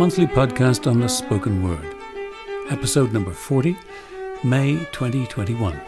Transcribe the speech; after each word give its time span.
Monthly 0.00 0.26
podcast 0.26 0.90
on 0.90 0.98
the 0.98 1.08
spoken 1.08 1.62
word. 1.62 1.94
Episode 2.70 3.12
number 3.12 3.32
40, 3.32 3.76
May 4.42 4.78
2021. 4.92 5.78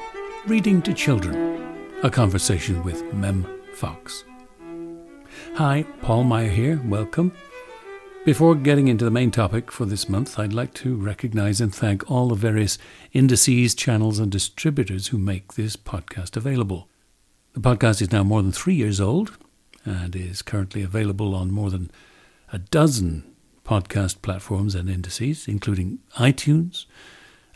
Reading 0.46 0.82
to 0.82 0.92
Children, 0.92 1.88
a 2.02 2.10
conversation 2.10 2.82
with 2.84 3.02
Mem 3.14 3.46
Fox. 3.72 4.24
Hi, 5.54 5.86
Paul 6.02 6.24
Meyer 6.24 6.50
here. 6.50 6.78
Welcome. 6.84 7.32
Before 8.26 8.54
getting 8.54 8.88
into 8.88 9.06
the 9.06 9.10
main 9.10 9.30
topic 9.30 9.72
for 9.72 9.86
this 9.86 10.10
month, 10.10 10.38
I'd 10.38 10.52
like 10.52 10.74
to 10.74 10.94
recognize 10.94 11.62
and 11.62 11.74
thank 11.74 12.10
all 12.10 12.28
the 12.28 12.34
various 12.34 12.76
indices, 13.14 13.74
channels, 13.74 14.18
and 14.18 14.30
distributors 14.30 15.06
who 15.06 15.16
make 15.16 15.54
this 15.54 15.74
podcast 15.74 16.36
available. 16.36 16.86
The 17.54 17.60
podcast 17.60 18.02
is 18.02 18.12
now 18.12 18.24
more 18.24 18.42
than 18.42 18.52
three 18.52 18.74
years 18.74 19.00
old 19.00 19.38
and 19.86 20.14
is 20.14 20.42
currently 20.42 20.82
available 20.82 21.34
on 21.34 21.50
more 21.50 21.70
than 21.70 21.90
a 22.52 22.58
dozen 22.58 23.31
podcast 23.64 24.22
platforms 24.22 24.74
and 24.74 24.88
indices, 24.88 25.46
including 25.48 25.98
iTunes, 26.18 26.86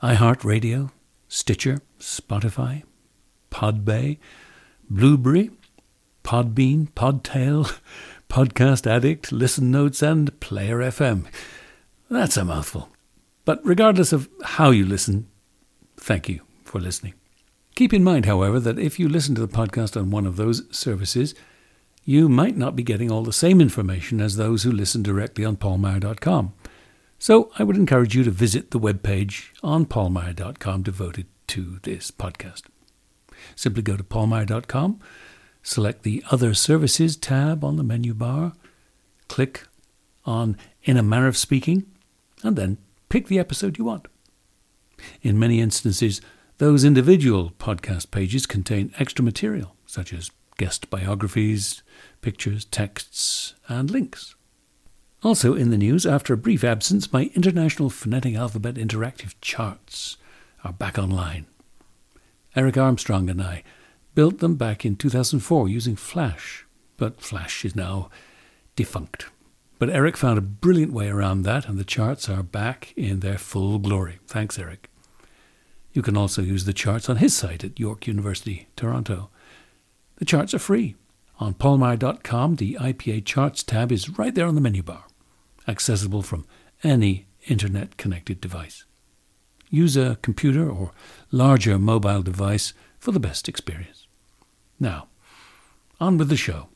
iHeartRadio, 0.02 0.90
Stitcher, 1.28 1.80
Spotify, 1.98 2.82
Podbay, 3.50 4.18
Blubrry, 4.88 5.50
Podbean, 6.22 6.90
Podtail, 6.92 7.78
Podcast 8.28 8.86
Addict, 8.86 9.32
Listen 9.32 9.70
Notes, 9.70 10.02
and 10.02 10.38
Player 10.40 10.78
FM. 10.78 11.26
That's 12.10 12.36
a 12.36 12.44
mouthful. 12.44 12.88
But 13.44 13.60
regardless 13.64 14.12
of 14.12 14.28
how 14.42 14.70
you 14.70 14.84
listen, 14.84 15.28
thank 15.96 16.28
you 16.28 16.40
for 16.64 16.80
listening. 16.80 17.14
Keep 17.76 17.92
in 17.92 18.02
mind, 18.02 18.26
however, 18.26 18.58
that 18.58 18.78
if 18.78 18.98
you 18.98 19.08
listen 19.08 19.34
to 19.34 19.40
the 19.46 19.52
podcast 19.52 19.96
on 20.00 20.10
one 20.10 20.26
of 20.26 20.36
those 20.36 20.62
services, 20.74 21.34
you 22.08 22.28
might 22.28 22.56
not 22.56 22.76
be 22.76 22.84
getting 22.84 23.10
all 23.10 23.24
the 23.24 23.32
same 23.32 23.60
information 23.60 24.20
as 24.20 24.36
those 24.36 24.62
who 24.62 24.70
listen 24.70 25.02
directly 25.02 25.44
on 25.44 25.56
paulmeyer.com. 25.56 26.54
So 27.18 27.50
I 27.58 27.64
would 27.64 27.76
encourage 27.76 28.14
you 28.14 28.22
to 28.22 28.30
visit 28.30 28.70
the 28.70 28.78
webpage 28.78 29.48
on 29.62 29.86
paulmeyer.com 29.86 30.82
devoted 30.84 31.26
to 31.48 31.80
this 31.82 32.12
podcast. 32.12 32.62
Simply 33.56 33.82
go 33.82 33.96
to 33.96 34.04
paulmeyer.com, 34.04 35.00
select 35.64 36.04
the 36.04 36.22
Other 36.30 36.54
Services 36.54 37.16
tab 37.16 37.64
on 37.64 37.76
the 37.76 37.82
menu 37.82 38.14
bar, 38.14 38.52
click 39.26 39.66
on 40.24 40.56
In 40.84 40.96
a 40.96 41.02
Manner 41.02 41.26
of 41.26 41.36
Speaking, 41.36 41.86
and 42.44 42.54
then 42.54 42.78
pick 43.08 43.26
the 43.26 43.40
episode 43.40 43.78
you 43.78 43.84
want. 43.84 44.06
In 45.22 45.40
many 45.40 45.60
instances, 45.60 46.20
those 46.58 46.84
individual 46.84 47.50
podcast 47.58 48.12
pages 48.12 48.46
contain 48.46 48.94
extra 48.96 49.24
material, 49.24 49.74
such 49.86 50.12
as 50.12 50.30
guest 50.56 50.90
biographies, 50.90 51.82
pictures, 52.20 52.64
texts, 52.64 53.54
and 53.68 53.90
links. 53.90 54.34
Also 55.22 55.54
in 55.54 55.70
the 55.70 55.78
news, 55.78 56.06
after 56.06 56.34
a 56.34 56.38
brief 56.38 56.62
absence, 56.62 57.12
my 57.12 57.30
International 57.34 57.90
Phonetic 57.90 58.34
Alphabet 58.34 58.74
interactive 58.74 59.34
charts 59.40 60.16
are 60.62 60.72
back 60.72 60.98
online. 60.98 61.46
Eric 62.54 62.76
Armstrong 62.76 63.28
and 63.28 63.42
I 63.42 63.62
built 64.14 64.38
them 64.38 64.54
back 64.56 64.84
in 64.84 64.96
2004 64.96 65.68
using 65.68 65.96
Flash, 65.96 66.64
but 66.96 67.20
Flash 67.20 67.64
is 67.64 67.76
now 67.76 68.08
defunct. 68.76 69.26
But 69.78 69.90
Eric 69.90 70.16
found 70.16 70.38
a 70.38 70.42
brilliant 70.42 70.92
way 70.92 71.08
around 71.08 71.42
that, 71.42 71.68
and 71.68 71.78
the 71.78 71.84
charts 71.84 72.28
are 72.28 72.42
back 72.42 72.94
in 72.96 73.20
their 73.20 73.36
full 73.36 73.78
glory. 73.78 74.18
Thanks, 74.26 74.58
Eric. 74.58 74.88
You 75.92 76.02
can 76.02 76.16
also 76.16 76.40
use 76.40 76.64
the 76.64 76.72
charts 76.72 77.10
on 77.10 77.16
his 77.16 77.36
site 77.36 77.64
at 77.64 77.78
York 77.78 78.06
University, 78.06 78.68
Toronto. 78.76 79.28
The 80.16 80.24
charts 80.24 80.54
are 80.54 80.58
free. 80.58 80.96
On 81.38 81.52
paulmeyer.com, 81.52 82.56
the 82.56 82.78
IPA 82.80 83.24
Charts 83.26 83.62
tab 83.62 83.92
is 83.92 84.18
right 84.18 84.34
there 84.34 84.46
on 84.46 84.54
the 84.54 84.60
menu 84.60 84.82
bar, 84.82 85.04
accessible 85.68 86.22
from 86.22 86.46
any 86.82 87.26
internet 87.46 87.98
connected 87.98 88.40
device. 88.40 88.84
Use 89.68 89.96
a 89.96 90.18
computer 90.22 90.68
or 90.70 90.92
larger 91.30 91.78
mobile 91.78 92.22
device 92.22 92.72
for 92.98 93.12
the 93.12 93.20
best 93.20 93.48
experience. 93.48 94.06
Now, 94.80 95.08
on 96.00 96.16
with 96.16 96.28
the 96.28 96.36
show. 96.36 96.68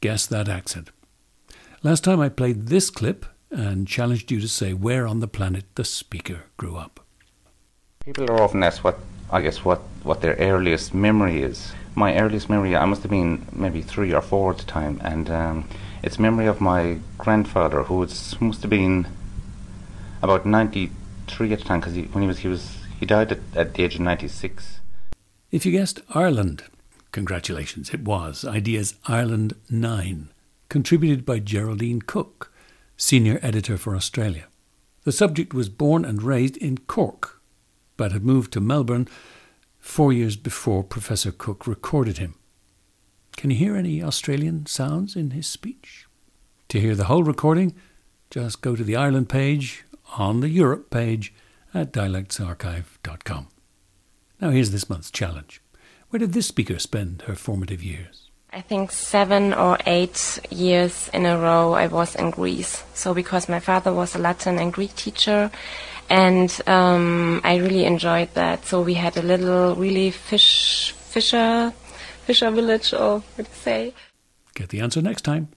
Guess 0.00 0.26
that 0.26 0.48
accent. 0.48 0.90
Last 1.82 2.04
time 2.04 2.20
I 2.20 2.28
played 2.28 2.66
this 2.66 2.90
clip 2.90 3.26
and 3.50 3.88
challenged 3.88 4.30
you 4.30 4.40
to 4.40 4.48
say 4.48 4.72
where 4.72 5.06
on 5.06 5.20
the 5.20 5.28
planet 5.28 5.64
the 5.74 5.84
speaker 5.84 6.44
grew 6.56 6.76
up. 6.76 7.00
People 8.04 8.30
are 8.30 8.40
often 8.40 8.62
asked 8.62 8.84
what, 8.84 8.98
I 9.30 9.40
guess, 9.40 9.64
what, 9.64 9.80
what 10.04 10.20
their 10.20 10.36
earliest 10.36 10.94
memory 10.94 11.42
is 11.42 11.72
my 11.94 12.16
earliest 12.16 12.48
memory, 12.48 12.76
I 12.76 12.84
must 12.84 13.02
have 13.02 13.10
been 13.10 13.46
maybe 13.52 13.82
three 13.82 14.12
or 14.12 14.20
four 14.20 14.52
at 14.52 14.58
the 14.58 14.64
time, 14.64 15.00
and 15.02 15.30
um, 15.30 15.68
it's 16.02 16.18
memory 16.18 16.46
of 16.46 16.60
my 16.60 16.98
grandfather, 17.18 17.82
who 17.84 17.96
was, 17.96 18.40
must 18.40 18.62
have 18.62 18.70
been 18.70 19.08
about 20.22 20.46
93 20.46 21.52
at 21.52 21.58
the 21.58 21.64
time, 21.64 21.80
because 21.80 21.94
when 22.12 22.22
he 22.22 22.28
was, 22.28 22.38
he 22.38 22.48
was, 22.48 22.78
he 22.98 23.06
died 23.06 23.32
at, 23.32 23.38
at 23.54 23.74
the 23.74 23.84
age 23.84 23.96
of 23.96 24.00
96. 24.00 24.80
If 25.50 25.66
you 25.66 25.72
guessed 25.72 26.00
Ireland, 26.10 26.64
congratulations, 27.12 27.90
it 27.90 28.02
was 28.02 28.44
Ideas 28.44 28.94
Ireland 29.06 29.54
9, 29.68 30.30
contributed 30.68 31.26
by 31.26 31.40
Geraldine 31.40 32.02
Cook, 32.02 32.52
senior 32.96 33.40
editor 33.42 33.76
for 33.76 33.96
Australia. 33.96 34.46
The 35.04 35.12
subject 35.12 35.54
was 35.54 35.68
born 35.68 36.04
and 36.04 36.22
raised 36.22 36.56
in 36.58 36.78
Cork, 36.78 37.40
but 37.96 38.12
had 38.12 38.24
moved 38.24 38.52
to 38.52 38.60
Melbourne 38.60 39.08
four 39.90 40.12
years 40.12 40.36
before 40.36 40.84
Professor 40.84 41.32
Cook 41.32 41.66
recorded 41.66 42.18
him. 42.18 42.36
Can 43.36 43.50
you 43.50 43.56
hear 43.56 43.76
any 43.76 44.02
Australian 44.02 44.66
sounds 44.66 45.16
in 45.16 45.32
his 45.32 45.48
speech? 45.48 46.06
To 46.68 46.80
hear 46.80 46.94
the 46.94 47.06
whole 47.06 47.24
recording, 47.24 47.74
just 48.30 48.62
go 48.62 48.76
to 48.76 48.84
the 48.84 48.94
Ireland 48.94 49.28
page 49.28 49.84
on 50.16 50.40
the 50.40 50.48
Europe 50.48 50.90
page 50.90 51.34
at 51.74 51.92
dialectsarchive.com. 51.92 53.48
Now 54.40 54.50
here's 54.50 54.70
this 54.70 54.88
month's 54.88 55.10
challenge. 55.10 55.60
Where 56.10 56.20
did 56.20 56.34
this 56.34 56.46
speaker 56.46 56.78
spend 56.78 57.22
her 57.22 57.34
formative 57.34 57.82
years? 57.82 58.30
I 58.52 58.60
think 58.60 58.92
seven 58.92 59.52
or 59.52 59.78
eight 59.86 60.40
years 60.50 61.10
in 61.12 61.26
a 61.26 61.38
row 61.38 61.72
I 61.72 61.88
was 61.88 62.14
in 62.14 62.30
Greece. 62.30 62.84
So 62.94 63.12
because 63.12 63.48
my 63.48 63.60
father 63.60 63.92
was 63.92 64.14
a 64.14 64.18
Latin 64.18 64.58
and 64.58 64.72
Greek 64.72 64.94
teacher, 64.94 65.50
and 66.10 66.60
um, 66.66 67.40
I 67.44 67.56
really 67.56 67.84
enjoyed 67.84 68.34
that. 68.34 68.66
So 68.66 68.82
we 68.82 68.94
had 68.94 69.16
a 69.16 69.22
little 69.22 69.76
really 69.76 70.10
fish 70.10 70.92
fisher 70.92 71.72
fisher 72.24 72.50
village, 72.50 72.92
or 72.92 73.20
what 73.36 73.46
to 73.46 73.54
say. 73.54 73.94
Get 74.54 74.68
the 74.68 74.80
answer 74.80 75.00
next 75.00 75.22
time. 75.22 75.48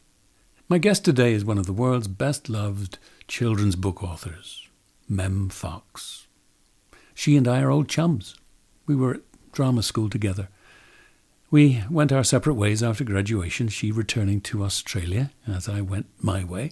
My 0.69 0.77
guest 0.77 1.03
today 1.03 1.33
is 1.33 1.43
one 1.43 1.57
of 1.57 1.65
the 1.65 1.73
world's 1.73 2.07
best 2.07 2.49
loved 2.49 2.97
children's 3.27 3.75
book 3.75 4.01
authors, 4.03 4.67
Mem 5.09 5.49
Fox. 5.49 6.27
She 7.13 7.35
and 7.35 7.47
I 7.47 7.61
are 7.61 7.69
old 7.69 7.89
chums. 7.89 8.35
We 8.87 8.95
were 8.95 9.15
at 9.15 9.21
drama 9.51 9.83
school 9.83 10.09
together. 10.09 10.49
We 11.51 11.83
went 11.89 12.11
our 12.11 12.23
separate 12.23 12.55
ways 12.55 12.81
after 12.81 13.03
graduation, 13.03 13.67
she 13.67 13.91
returning 13.91 14.41
to 14.41 14.63
Australia 14.63 15.31
as 15.47 15.69
I 15.69 15.81
went 15.81 16.07
my 16.19 16.43
way, 16.43 16.71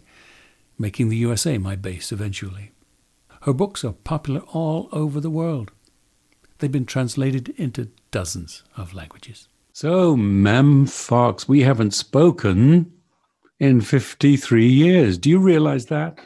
making 0.79 1.09
the 1.09 1.17
USA 1.17 1.59
my 1.59 1.75
base 1.75 2.11
eventually. 2.11 2.70
Her 3.41 3.53
books 3.53 3.83
are 3.83 3.93
popular 3.93 4.41
all 4.53 4.87
over 4.91 5.19
the 5.19 5.29
world. 5.29 5.71
They've 6.59 6.71
been 6.71 6.85
translated 6.85 7.49
into 7.57 7.89
dozens 8.11 8.61
of 8.77 8.93
languages. 8.93 9.47
So, 9.73 10.15
Mem 10.15 10.85
Fox, 10.85 11.47
we 11.47 11.61
haven't 11.61 11.95
spoken 11.95 12.93
in 13.59 13.81
53 13.81 14.67
years. 14.67 15.17
Do 15.17 15.29
you 15.29 15.39
realize 15.39 15.87
that? 15.87 16.19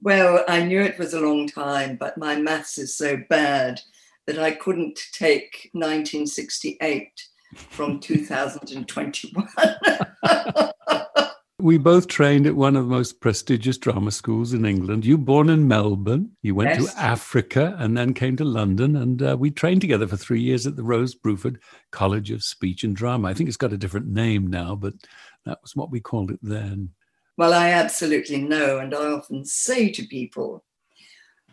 Well, 0.00 0.44
I 0.48 0.64
knew 0.64 0.80
it 0.80 0.98
was 0.98 1.12
a 1.12 1.20
long 1.20 1.46
time, 1.46 1.96
but 1.96 2.16
my 2.16 2.36
maths 2.36 2.78
is 2.78 2.96
so 2.96 3.18
bad 3.28 3.80
that 4.26 4.38
I 4.38 4.52
couldn't 4.52 4.98
take 5.12 5.68
1968 5.74 7.10
from 7.54 8.00
2021. 8.00 9.48
We 11.62 11.78
both 11.78 12.08
trained 12.08 12.48
at 12.48 12.56
one 12.56 12.74
of 12.74 12.86
the 12.86 12.90
most 12.90 13.20
prestigious 13.20 13.78
drama 13.78 14.10
schools 14.10 14.52
in 14.52 14.66
England. 14.66 15.06
You 15.06 15.16
born 15.16 15.48
in 15.48 15.68
Melbourne, 15.68 16.32
you 16.42 16.56
went 16.56 16.70
yes. 16.70 16.92
to 16.92 17.00
Africa 17.00 17.76
and 17.78 17.96
then 17.96 18.14
came 18.14 18.36
to 18.38 18.44
London, 18.44 18.96
and 18.96 19.22
uh, 19.22 19.36
we 19.38 19.52
trained 19.52 19.80
together 19.80 20.08
for 20.08 20.16
three 20.16 20.40
years 20.40 20.66
at 20.66 20.74
the 20.74 20.82
Rose 20.82 21.14
Bruford 21.14 21.58
College 21.92 22.32
of 22.32 22.42
Speech 22.42 22.82
and 22.82 22.96
Drama. 22.96 23.28
I 23.28 23.34
think 23.34 23.46
it's 23.46 23.56
got 23.56 23.72
a 23.72 23.78
different 23.78 24.08
name 24.08 24.48
now, 24.48 24.74
but 24.74 24.94
that 25.46 25.62
was 25.62 25.76
what 25.76 25.92
we 25.92 26.00
called 26.00 26.32
it 26.32 26.40
then. 26.42 26.90
Well, 27.36 27.54
I 27.54 27.70
absolutely 27.70 28.38
know, 28.38 28.78
and 28.78 28.92
I 28.92 29.12
often 29.12 29.44
say 29.44 29.88
to 29.92 30.02
people, 30.08 30.64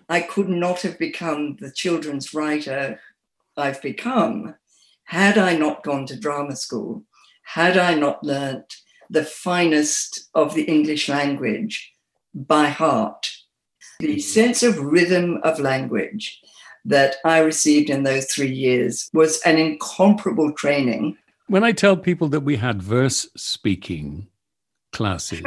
I 0.09 0.21
could 0.21 0.50
not 0.50 0.81
have 0.81 0.97
become 0.97 1.57
the 1.57 1.71
children's 1.71 2.33
writer 2.33 3.00
I've 3.56 3.81
become 3.83 4.56
had 5.03 5.38
I 5.38 5.56
not 5.56 5.83
gone 5.83 6.07
to 6.07 6.19
drama 6.19 6.56
school, 6.56 7.03
had 7.44 7.77
I 7.77 7.94
not 7.94 8.23
learnt 8.23 8.73
the 9.09 9.23
finest 9.23 10.29
of 10.35 10.53
the 10.53 10.63
English 10.63 11.09
language 11.09 11.91
by 12.33 12.67
heart. 12.67 13.29
The 14.00 14.19
sense 14.19 14.63
of 14.63 14.79
rhythm 14.79 15.39
of 15.44 15.59
language 15.59 16.39
that 16.85 17.17
I 17.25 17.39
received 17.39 17.89
in 17.89 18.03
those 18.03 18.31
three 18.31 18.51
years 18.51 19.09
was 19.13 19.41
an 19.41 19.57
incomparable 19.57 20.53
training. 20.53 21.17
When 21.47 21.63
I 21.63 21.71
tell 21.71 21.97
people 21.97 22.29
that 22.29 22.41
we 22.41 22.56
had 22.56 22.81
verse 22.81 23.27
speaking 23.35 24.27
classes, 24.91 25.44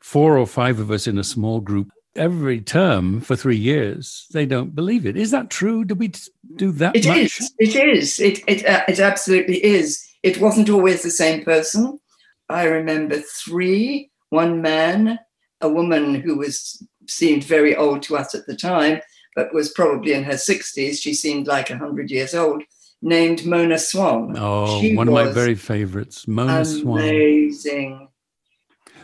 four 0.00 0.36
or 0.36 0.46
five 0.46 0.80
of 0.80 0.90
us 0.90 1.06
in 1.06 1.18
a 1.18 1.24
small 1.24 1.60
group 1.60 1.90
every 2.16 2.60
term 2.60 3.20
for 3.20 3.36
three 3.36 3.56
years. 3.56 4.26
They 4.32 4.46
don't 4.46 4.74
believe 4.74 5.06
it. 5.06 5.16
Is 5.16 5.30
that 5.30 5.50
true? 5.50 5.84
Did 5.84 5.98
we 5.98 6.12
do 6.56 6.72
that 6.72 6.96
It 6.96 7.06
much? 7.06 7.16
is. 7.18 7.52
It 7.58 7.76
is. 7.76 8.20
It, 8.20 8.40
it, 8.48 8.66
uh, 8.66 8.82
it 8.88 9.00
absolutely 9.00 9.64
is. 9.64 10.04
It 10.22 10.40
wasn't 10.40 10.70
always 10.70 11.02
the 11.02 11.10
same 11.10 11.44
person. 11.44 11.98
I 12.50 12.64
remember 12.64 13.16
three 13.16 14.10
one 14.30 14.62
man, 14.62 15.18
a 15.60 15.68
woman 15.68 16.14
who 16.14 16.38
was 16.38 16.86
seemed 17.08 17.44
very 17.44 17.76
old 17.76 18.02
to 18.02 18.16
us 18.16 18.34
at 18.34 18.46
the 18.46 18.56
time, 18.56 19.00
but 19.34 19.52
was 19.52 19.72
probably 19.72 20.12
in 20.12 20.24
her 20.24 20.34
60s. 20.34 21.00
She 21.00 21.14
seemed 21.14 21.46
like 21.46 21.68
100 21.68 22.10
years 22.10 22.34
old, 22.34 22.62
named 23.02 23.44
Mona 23.44 23.78
Swann. 23.78 24.36
Oh, 24.38 24.80
She 24.80 24.96
one 24.96 25.08
of 25.08 25.14
my 25.14 25.30
very 25.30 25.54
favorites, 25.54 26.26
Mona 26.26 26.64
Swann. 26.64 27.02
Amazing. 27.02 28.08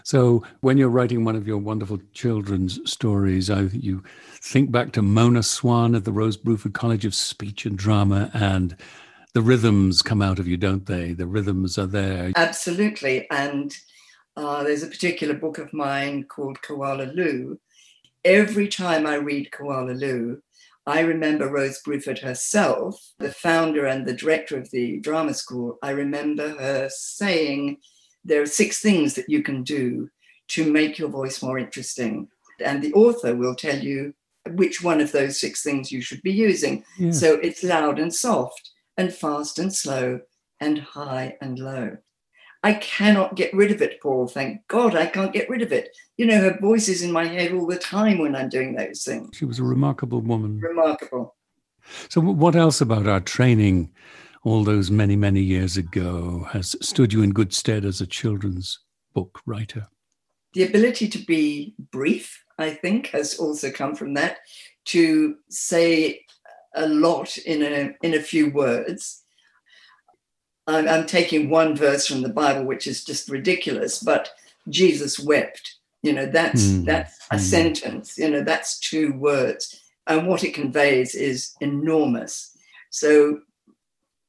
So 0.04 0.44
when 0.60 0.78
you're 0.78 0.88
writing 0.88 1.24
one 1.24 1.34
of 1.34 1.48
your 1.48 1.58
wonderful 1.58 1.98
children's 2.12 2.78
stories, 2.88 3.50
I, 3.50 3.62
you 3.62 4.04
think 4.40 4.70
back 4.70 4.92
to 4.92 5.02
Mona 5.02 5.42
Swann 5.42 5.96
at 5.96 6.04
the 6.04 6.12
Rose 6.12 6.36
Bruford 6.36 6.74
College 6.74 7.04
of 7.04 7.14
Speech 7.14 7.66
and 7.66 7.76
Drama, 7.76 8.30
and 8.32 8.76
the 9.36 9.42
rhythms 9.42 10.00
come 10.00 10.22
out 10.22 10.38
of 10.38 10.48
you, 10.48 10.56
don't 10.56 10.86
they? 10.86 11.12
The 11.12 11.26
rhythms 11.26 11.76
are 11.76 11.84
there. 11.84 12.32
Absolutely. 12.36 13.30
And 13.30 13.70
uh, 14.34 14.64
there's 14.64 14.82
a 14.82 14.86
particular 14.86 15.34
book 15.34 15.58
of 15.58 15.74
mine 15.74 16.24
called 16.24 16.62
Koala 16.62 17.12
Lou. 17.14 17.60
Every 18.24 18.66
time 18.66 19.06
I 19.06 19.16
read 19.16 19.52
Koala 19.52 19.92
Lou, 19.92 20.40
I 20.86 21.00
remember 21.00 21.50
Rose 21.50 21.82
Bruford 21.86 22.20
herself, 22.20 22.98
the 23.18 23.30
founder 23.30 23.84
and 23.84 24.06
the 24.06 24.14
director 24.14 24.56
of 24.58 24.70
the 24.70 25.00
drama 25.00 25.34
school. 25.34 25.76
I 25.82 25.90
remember 25.90 26.56
her 26.58 26.88
saying, 26.88 27.76
There 28.24 28.40
are 28.40 28.46
six 28.46 28.80
things 28.80 29.12
that 29.16 29.28
you 29.28 29.42
can 29.42 29.62
do 29.64 30.08
to 30.48 30.72
make 30.72 30.98
your 30.98 31.10
voice 31.10 31.42
more 31.42 31.58
interesting. 31.58 32.28
And 32.64 32.80
the 32.80 32.94
author 32.94 33.36
will 33.36 33.54
tell 33.54 33.78
you 33.78 34.14
which 34.52 34.82
one 34.82 35.02
of 35.02 35.12
those 35.12 35.38
six 35.38 35.62
things 35.62 35.92
you 35.92 36.00
should 36.00 36.22
be 36.22 36.32
using. 36.32 36.84
Yeah. 36.98 37.10
So 37.10 37.34
it's 37.34 37.62
loud 37.62 37.98
and 37.98 38.14
soft, 38.14 38.70
and 38.96 39.12
fast 39.12 39.58
and 39.58 39.74
slow, 39.74 40.20
and 40.60 40.78
high 40.78 41.36
and 41.40 41.58
low. 41.58 41.96
I 42.62 42.74
cannot 42.74 43.36
get 43.36 43.54
rid 43.54 43.70
of 43.70 43.80
it, 43.80 44.00
Paul. 44.02 44.26
Thank 44.26 44.66
God 44.66 44.96
I 44.96 45.06
can't 45.06 45.32
get 45.32 45.48
rid 45.48 45.62
of 45.62 45.72
it. 45.72 45.96
You 46.16 46.26
know, 46.26 46.40
her 46.40 46.58
voice 46.60 46.88
is 46.88 47.02
in 47.02 47.12
my 47.12 47.24
head 47.24 47.52
all 47.52 47.66
the 47.66 47.78
time 47.78 48.18
when 48.18 48.34
I'm 48.34 48.48
doing 48.48 48.74
those 48.74 49.04
things. 49.04 49.36
She 49.36 49.44
was 49.44 49.58
a 49.58 49.64
remarkable 49.64 50.20
woman. 50.20 50.58
Remarkable. 50.60 51.36
So, 52.08 52.20
what 52.20 52.56
else 52.56 52.80
about 52.80 53.06
our 53.06 53.20
training 53.20 53.92
all 54.42 54.64
those 54.64 54.90
many, 54.90 55.16
many 55.16 55.40
years 55.40 55.76
ago 55.76 56.48
has 56.50 56.74
stood 56.80 57.12
you 57.12 57.22
in 57.22 57.30
good 57.30 57.52
stead 57.52 57.84
as 57.84 58.00
a 58.00 58.06
children's 58.06 58.80
book 59.14 59.40
writer? 59.46 59.86
The 60.54 60.64
ability 60.64 61.08
to 61.08 61.18
be 61.18 61.74
brief, 61.92 62.42
I 62.58 62.70
think, 62.70 63.08
has 63.08 63.38
also 63.38 63.70
come 63.70 63.94
from 63.94 64.14
that. 64.14 64.38
To 64.86 65.36
say 65.50 66.25
a 66.76 66.88
lot 66.88 67.36
in 67.38 67.62
a 67.62 67.94
in 68.02 68.14
a 68.14 68.22
few 68.22 68.50
words. 68.50 69.22
I'm, 70.66 70.88
I'm 70.88 71.06
taking 71.06 71.48
one 71.48 71.76
verse 71.76 72.06
from 72.06 72.22
the 72.22 72.28
Bible, 72.28 72.64
which 72.64 72.86
is 72.86 73.04
just 73.04 73.28
ridiculous, 73.28 74.02
but 74.02 74.30
Jesus 74.68 75.18
wept. 75.18 75.76
You 76.02 76.12
know, 76.12 76.26
that's 76.26 76.70
Hmm, 76.70 76.84
that's 76.84 77.18
a 77.30 77.36
hmm. 77.36 77.42
sentence. 77.42 78.18
You 78.18 78.30
know, 78.30 78.42
that's 78.42 78.78
two 78.78 79.12
words, 79.14 79.80
and 80.06 80.26
what 80.26 80.44
it 80.44 80.54
conveys 80.54 81.14
is 81.14 81.54
enormous. 81.60 82.56
So, 82.90 83.40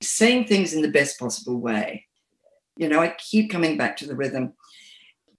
saying 0.01 0.45
things 0.45 0.73
in 0.73 0.81
the 0.81 0.91
best 0.91 1.19
possible 1.19 1.59
way. 1.59 2.05
You 2.75 2.89
know, 2.89 2.99
I 2.99 3.15
keep 3.17 3.49
coming 3.49 3.77
back 3.77 3.97
to 3.97 4.07
the 4.07 4.15
rhythm. 4.15 4.53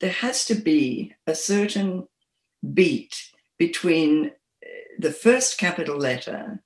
There 0.01 0.11
has 0.11 0.45
to 0.47 0.55
be 0.55 1.15
a 1.27 1.35
certain 1.35 2.09
beat 2.75 3.31
between 3.59 4.33
the 4.99 5.13
first 5.13 5.59
capital 5.59 5.97
letter 5.97 6.61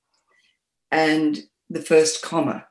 and 0.93 1.41
the 1.71 1.83
first 1.83 2.23
comma. 2.23 2.67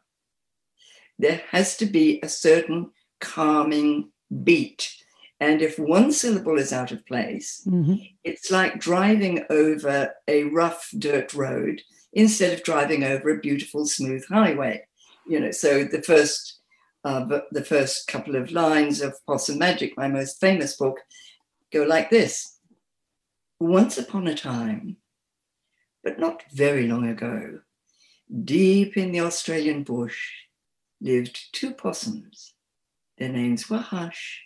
There 1.19 1.41
has 1.50 1.75
to 1.77 1.85
be 1.85 2.19
a 2.23 2.29
certain 2.29 2.91
calming 3.19 4.12
beat. 4.44 4.95
And 5.39 5.62
if 5.62 5.79
one 5.79 6.12
syllable 6.12 6.59
is 6.59 6.71
out 6.71 6.91
of 6.91 7.06
place, 7.06 7.62
it's 8.23 8.51
like 8.51 8.79
driving 8.79 9.44
over 9.50 10.13
a 10.27 10.44
rough 10.45 10.89
dirt 10.97 11.33
road 11.33 11.81
instead 12.13 12.53
of 12.53 12.63
driving 12.63 13.03
over 13.03 13.31
a 13.31 13.39
beautiful 13.39 13.85
smooth 13.85 14.23
highway. 14.29 14.85
You 15.27 15.39
know, 15.39 15.51
so 15.51 15.83
the 15.83 16.03
first 16.03 16.59
uh, 17.03 17.39
the 17.51 17.65
first 17.65 18.07
couple 18.07 18.35
of 18.35 18.51
lines 18.51 19.01
of 19.01 19.15
Possum 19.25 19.57
Magic, 19.57 19.97
my 19.97 20.07
most 20.07 20.39
famous 20.39 20.77
book, 20.77 21.00
go 21.73 21.81
like 21.81 22.12
this. 22.12 22.59
Once 23.59 23.97
upon 23.97 24.27
a 24.27 24.35
time, 24.35 24.97
but 26.03 26.19
not 26.19 26.44
very 26.53 26.88
long 26.88 27.07
ago, 27.07 27.59
deep 28.44 28.98
in 28.98 29.12
the 29.12 29.22
Australian 29.22 29.83
bush 29.83 30.31
lived 31.00 31.50
two 31.54 31.74
possums. 31.74 32.54
Their 33.18 33.30
names 33.30 33.69
were 33.69 33.78
Hush 33.78 34.42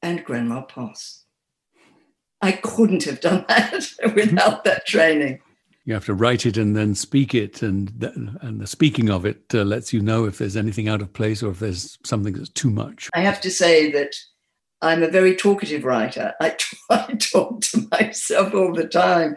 and 0.00 0.24
Grandma 0.24 0.62
Poss. 0.62 1.24
I 2.40 2.52
couldn't 2.52 3.04
have 3.04 3.20
done 3.20 3.44
that 3.48 3.86
without 4.14 4.64
that 4.64 4.86
training. 4.86 5.40
You 5.84 5.94
have 5.94 6.06
to 6.06 6.14
write 6.14 6.46
it 6.46 6.56
and 6.56 6.76
then 6.76 6.94
speak 6.94 7.34
it, 7.34 7.60
and 7.62 8.00
th- 8.00 8.14
and 8.14 8.60
the 8.60 8.68
speaking 8.68 9.10
of 9.10 9.26
it 9.26 9.42
uh, 9.52 9.64
lets 9.64 9.92
you 9.92 10.00
know 10.00 10.26
if 10.26 10.38
there's 10.38 10.56
anything 10.56 10.88
out 10.88 11.02
of 11.02 11.12
place 11.12 11.42
or 11.42 11.50
if 11.50 11.58
there's 11.58 11.98
something 12.04 12.34
that's 12.34 12.50
too 12.50 12.70
much. 12.70 13.08
I 13.14 13.20
have 13.20 13.40
to 13.40 13.50
say 13.50 13.90
that 13.90 14.14
I'm 14.82 15.04
a 15.04 15.08
very 15.08 15.36
talkative 15.36 15.84
writer. 15.84 16.34
I, 16.40 16.56
talk 17.18 17.60
to 17.60 17.88
myself 17.92 18.52
all 18.52 18.74
the 18.74 18.88
time. 18.88 19.36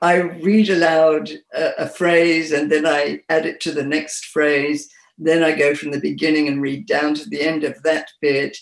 I 0.00 0.16
read 0.16 0.70
aloud 0.70 1.30
a, 1.54 1.72
a 1.78 1.88
phrase 1.88 2.50
and 2.50 2.72
then 2.72 2.86
I 2.86 3.20
add 3.28 3.44
it 3.44 3.60
to 3.60 3.72
the 3.72 3.84
next 3.84 4.26
phrase. 4.26 4.88
Then 5.18 5.42
I 5.42 5.52
go 5.52 5.74
from 5.74 5.90
the 5.90 6.00
beginning 6.00 6.48
and 6.48 6.62
read 6.62 6.86
down 6.86 7.14
to 7.14 7.28
the 7.28 7.42
end 7.42 7.62
of 7.62 7.82
that 7.82 8.08
bit. 8.22 8.56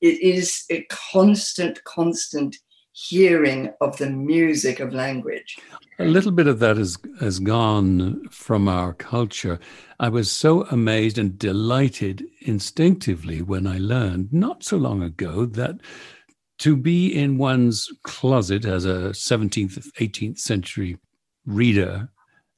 It 0.00 0.20
is 0.20 0.64
a 0.70 0.86
constant, 0.88 1.82
constant 1.84 2.56
hearing 2.92 3.72
of 3.80 3.96
the 3.98 4.10
music 4.10 4.80
of 4.80 4.92
language. 4.92 5.58
A 5.98 6.04
little 6.04 6.32
bit 6.32 6.46
of 6.46 6.58
that 6.58 6.76
has 6.76 6.98
has 7.20 7.38
gone 7.38 8.26
from 8.30 8.68
our 8.68 8.92
culture. 8.94 9.58
I 10.00 10.08
was 10.08 10.30
so 10.30 10.64
amazed 10.64 11.18
and 11.18 11.38
delighted 11.38 12.24
instinctively 12.40 13.42
when 13.42 13.66
I 13.66 13.78
learned 13.78 14.32
not 14.32 14.64
so 14.64 14.76
long 14.76 15.02
ago 15.02 15.46
that 15.46 15.76
to 16.58 16.76
be 16.76 17.08
in 17.08 17.38
one's 17.38 17.88
closet 18.02 18.66
as 18.66 18.84
a 18.84 19.10
17th, 19.12 19.90
18th 19.98 20.38
century 20.38 20.98
reader 21.46 22.10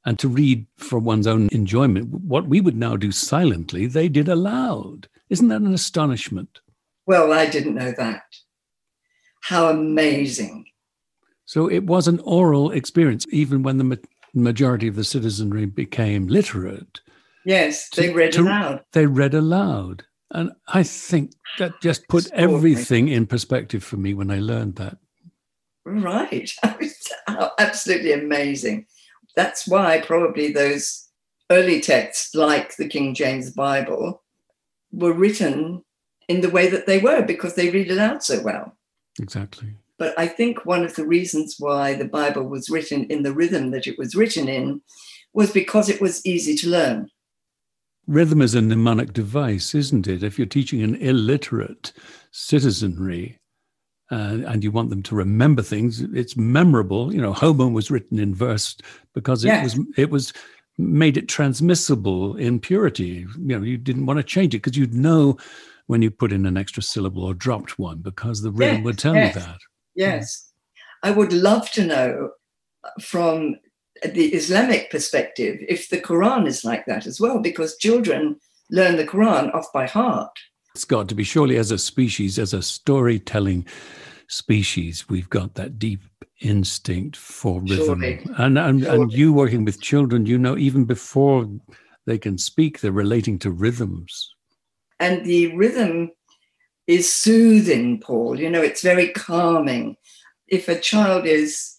and 0.05 0.19
to 0.19 0.27
read 0.27 0.67
for 0.77 0.99
one's 0.99 1.27
own 1.27 1.47
enjoyment, 1.51 2.09
what 2.09 2.47
we 2.47 2.59
would 2.59 2.75
now 2.75 2.97
do 2.97 3.11
silently, 3.11 3.85
they 3.85 4.09
did 4.09 4.27
aloud. 4.27 5.07
Isn't 5.29 5.47
that 5.47 5.61
an 5.61 5.73
astonishment? 5.73 6.59
Well, 7.05 7.31
I 7.31 7.45
didn't 7.45 7.75
know 7.75 7.93
that. 7.97 8.23
How 9.43 9.69
amazing. 9.69 10.65
So 11.45 11.69
it 11.69 11.83
was 11.83 12.07
an 12.07 12.19
oral 12.21 12.71
experience, 12.71 13.25
even 13.29 13.61
when 13.61 13.77
the 13.77 13.83
ma- 13.83 13.95
majority 14.33 14.87
of 14.87 14.95
the 14.95 15.03
citizenry 15.03 15.65
became 15.65 16.27
literate. 16.27 17.01
Yes, 17.45 17.89
they 17.89 18.07
To- 18.07 18.13
read 18.13 18.31
to- 18.33 18.41
aloud. 18.43 18.83
They 18.93 19.05
read 19.05 19.33
aloud. 19.33 20.05
And 20.31 20.51
I 20.69 20.83
think 20.83 21.31
that 21.59 21.73
just 21.81 22.07
put 22.07 22.31
everything 22.31 23.09
in 23.09 23.27
perspective 23.27 23.83
for 23.83 23.97
me 23.97 24.13
when 24.13 24.31
I 24.31 24.39
learned 24.39 24.77
that. 24.77 24.97
Right. 25.85 26.49
Absolutely 27.59 28.13
amazing. 28.13 28.85
That's 29.35 29.67
why 29.67 29.99
probably 30.01 30.51
those 30.53 31.09
early 31.51 31.81
texts, 31.81 32.33
like 32.33 32.77
the 32.77 32.87
King 32.87 33.13
James 33.13 33.51
Bible, 33.51 34.23
were 34.91 35.13
written 35.13 35.83
in 36.29 36.41
the 36.41 36.49
way 36.49 36.69
that 36.69 36.87
they 36.87 36.99
were 36.99 37.21
because 37.21 37.55
they 37.55 37.69
read 37.69 37.91
it 37.91 37.97
out 37.99 38.23
so 38.23 38.41
well. 38.41 38.77
Exactly. 39.19 39.75
But 39.97 40.17
I 40.17 40.27
think 40.27 40.65
one 40.65 40.83
of 40.83 40.95
the 40.95 41.05
reasons 41.05 41.55
why 41.59 41.93
the 41.93 42.05
Bible 42.05 42.43
was 42.43 42.69
written 42.69 43.05
in 43.05 43.23
the 43.23 43.33
rhythm 43.33 43.71
that 43.71 43.87
it 43.87 43.97
was 43.97 44.15
written 44.15 44.49
in 44.49 44.81
was 45.33 45.51
because 45.51 45.89
it 45.89 46.01
was 46.01 46.25
easy 46.25 46.55
to 46.57 46.69
learn. 46.69 47.09
Rhythm 48.07 48.41
is 48.41 48.53
a 48.53 48.61
mnemonic 48.61 49.13
device, 49.13 49.73
isn't 49.73 50.07
it? 50.07 50.23
If 50.23 50.37
you're 50.37 50.45
teaching 50.45 50.81
an 50.81 50.95
illiterate 50.95 51.93
citizenry 52.31 53.39
uh, 54.11 54.39
and 54.45 54.63
you 54.63 54.71
want 54.71 54.89
them 54.89 55.03
to 55.03 55.15
remember 55.15 55.61
things, 55.61 56.01
it's 56.01 56.35
memorable. 56.35 57.13
You 57.13 57.21
know, 57.21 57.31
Homer 57.31 57.69
was 57.69 57.89
written 57.89 58.19
in 58.19 58.35
verse 58.35 58.75
because 59.13 59.45
it 59.45 59.63
was 59.63 59.79
it 59.95 60.09
was 60.09 60.33
made 60.77 61.17
it 61.17 61.29
transmissible 61.29 62.35
in 62.35 62.59
purity. 62.59 63.25
You 63.37 63.59
know, 63.59 63.61
you 63.61 63.77
didn't 63.77 64.05
want 64.05 64.17
to 64.17 64.23
change 64.23 64.53
it 64.53 64.57
because 64.57 64.77
you'd 64.77 64.93
know 64.93 65.37
when 65.87 66.01
you 66.01 66.11
put 66.11 66.31
in 66.31 66.45
an 66.45 66.57
extra 66.57 66.81
syllable 66.81 67.23
or 67.23 67.33
dropped 67.33 67.77
one 67.77 67.99
because 67.99 68.41
the 68.41 68.51
rhythm 68.51 68.77
Yes, 68.77 68.85
would 68.85 68.97
tell 68.97 69.15
yes. 69.15 69.35
you 69.35 69.41
that. 69.41 69.57
Yes. 69.95 70.51
I 71.03 71.11
would 71.11 71.33
love 71.33 71.69
to 71.71 71.85
know 71.85 72.29
uh, 72.83 72.89
from 73.01 73.55
the 74.03 74.33
Islamic 74.33 74.89
perspective 74.89 75.57
if 75.67 75.89
the 75.89 75.99
Quran 75.99 76.47
is 76.47 76.63
like 76.63 76.85
that 76.85 77.05
as 77.05 77.19
well, 77.19 77.39
because 77.39 77.77
children 77.77 78.37
learn 78.71 78.95
the 78.97 79.05
Quran 79.05 79.53
off 79.53 79.67
by 79.73 79.85
heart. 79.85 80.31
It's 80.73 80.85
got 80.85 81.07
to 81.09 81.15
be 81.15 81.23
surely 81.23 81.57
as 81.57 81.71
a 81.71 81.77
species, 81.77 82.39
as 82.39 82.53
a 82.53 82.61
storytelling 82.61 83.67
species, 84.27 85.07
we've 85.09 85.29
got 85.29 85.53
that 85.55 85.77
deep 85.77 86.01
instinct 86.41 87.15
for 87.15 87.61
rhythm. 87.61 87.77
Surely. 88.01 88.25
And 88.37 88.57
and, 88.57 88.83
surely. 88.83 89.01
and 89.01 89.13
you 89.13 89.33
working 89.33 89.65
with 89.65 89.81
children, 89.81 90.25
you 90.25 90.37
know, 90.37 90.57
even 90.57 90.85
before 90.85 91.47
they 92.05 92.17
can 92.17 92.37
speak, 92.37 92.79
they're 92.79 92.91
relating 92.91 93.39
to 93.39 93.51
rhythms. 93.51 94.33
And 94.99 95.25
the 95.25 95.55
rhythm 95.55 96.11
is 96.87 97.11
soothing, 97.11 97.99
Paul. 97.99 98.39
You 98.39 98.49
know, 98.49 98.61
it's 98.61 98.81
very 98.81 99.09
calming. 99.09 99.97
If 100.47 100.67
a 100.67 100.79
child 100.79 101.25
is 101.25 101.77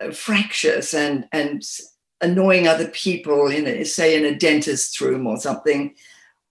uh, 0.00 0.10
fractious 0.12 0.94
and 0.94 1.26
and 1.32 1.62
annoying 2.20 2.66
other 2.66 2.88
people 2.88 3.48
in 3.48 3.66
a, 3.66 3.84
say 3.84 4.16
in 4.16 4.24
a 4.24 4.38
dentist's 4.38 5.00
room 5.00 5.26
or 5.26 5.36
something, 5.36 5.94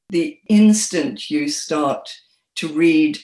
the 0.09 0.39
instant 0.47 1.29
you 1.31 1.47
start 1.49 2.13
to 2.55 2.67
read 2.67 3.17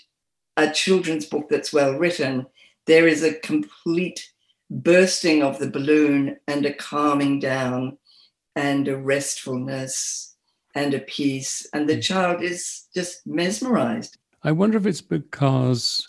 a 0.57 0.71
children's 0.71 1.25
book 1.25 1.47
that's 1.49 1.71
well 1.71 1.93
written, 1.93 2.45
there 2.87 3.07
is 3.07 3.23
a 3.23 3.35
complete 3.39 4.31
bursting 4.69 5.43
of 5.43 5.59
the 5.59 5.69
balloon 5.69 6.37
and 6.47 6.65
a 6.65 6.73
calming 6.73 7.39
down 7.39 7.97
and 8.55 8.87
a 8.87 8.97
restfulness 8.97 10.30
and 10.75 10.93
a 10.93 10.99
peace. 10.99 11.67
And 11.73 11.87
the 11.87 11.95
hmm. 11.95 12.01
child 12.01 12.43
is 12.43 12.87
just 12.93 13.25
mesmerized. 13.25 14.17
I 14.43 14.51
wonder 14.51 14.77
if 14.77 14.85
it's 14.85 15.01
because 15.01 16.07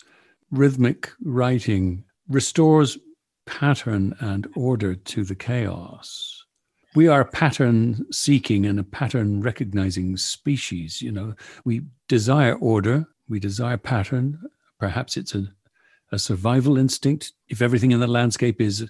rhythmic 0.51 1.11
writing 1.23 2.03
restores 2.27 2.97
pattern 3.45 4.15
and 4.19 4.47
order 4.55 4.95
to 4.95 5.23
the 5.23 5.35
chaos. 5.35 6.45
We 6.95 7.07
are 7.07 7.25
pattern 7.25 8.05
seeking 8.11 8.65
and 8.65 8.79
a 8.79 8.83
pattern 8.83 9.41
recognizing 9.41 10.15
species. 10.17 11.01
You 11.01 11.11
know, 11.11 11.33
we 11.65 11.81
desire 12.07 12.53
order, 12.55 13.07
we 13.27 13.39
desire 13.39 13.77
pattern. 13.77 14.39
Perhaps 14.79 15.17
it's 15.17 15.33
a, 15.33 15.47
a 16.11 16.19
survival 16.19 16.77
instinct. 16.77 17.33
If 17.49 17.61
everything 17.61 17.91
in 17.91 17.99
the 17.99 18.07
landscape 18.07 18.61
is 18.61 18.87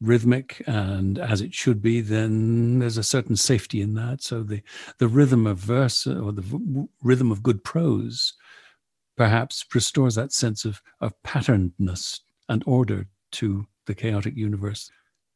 rhythmic 0.00 0.62
and 0.66 1.18
as 1.18 1.40
it 1.40 1.54
should 1.54 1.82
be, 1.82 2.00
then 2.00 2.78
there's 2.78 2.96
a 2.96 3.02
certain 3.02 3.36
safety 3.36 3.80
in 3.80 3.94
that. 3.94 4.22
So 4.22 4.42
the, 4.42 4.62
the 4.98 5.08
rhythm 5.08 5.46
of 5.46 5.58
verse 5.58 6.06
or 6.06 6.32
the 6.32 6.42
v- 6.42 6.86
rhythm 7.02 7.30
of 7.30 7.42
good 7.42 7.62
prose 7.64 8.34
perhaps 9.16 9.64
restores 9.74 10.14
that 10.14 10.32
sense 10.32 10.64
of, 10.64 10.80
of 11.00 11.12
patternedness 11.22 12.20
and 12.48 12.64
order 12.66 13.06
to 13.32 13.66
the 13.86 13.94
chaotic 13.94 14.34
universe. 14.36 14.90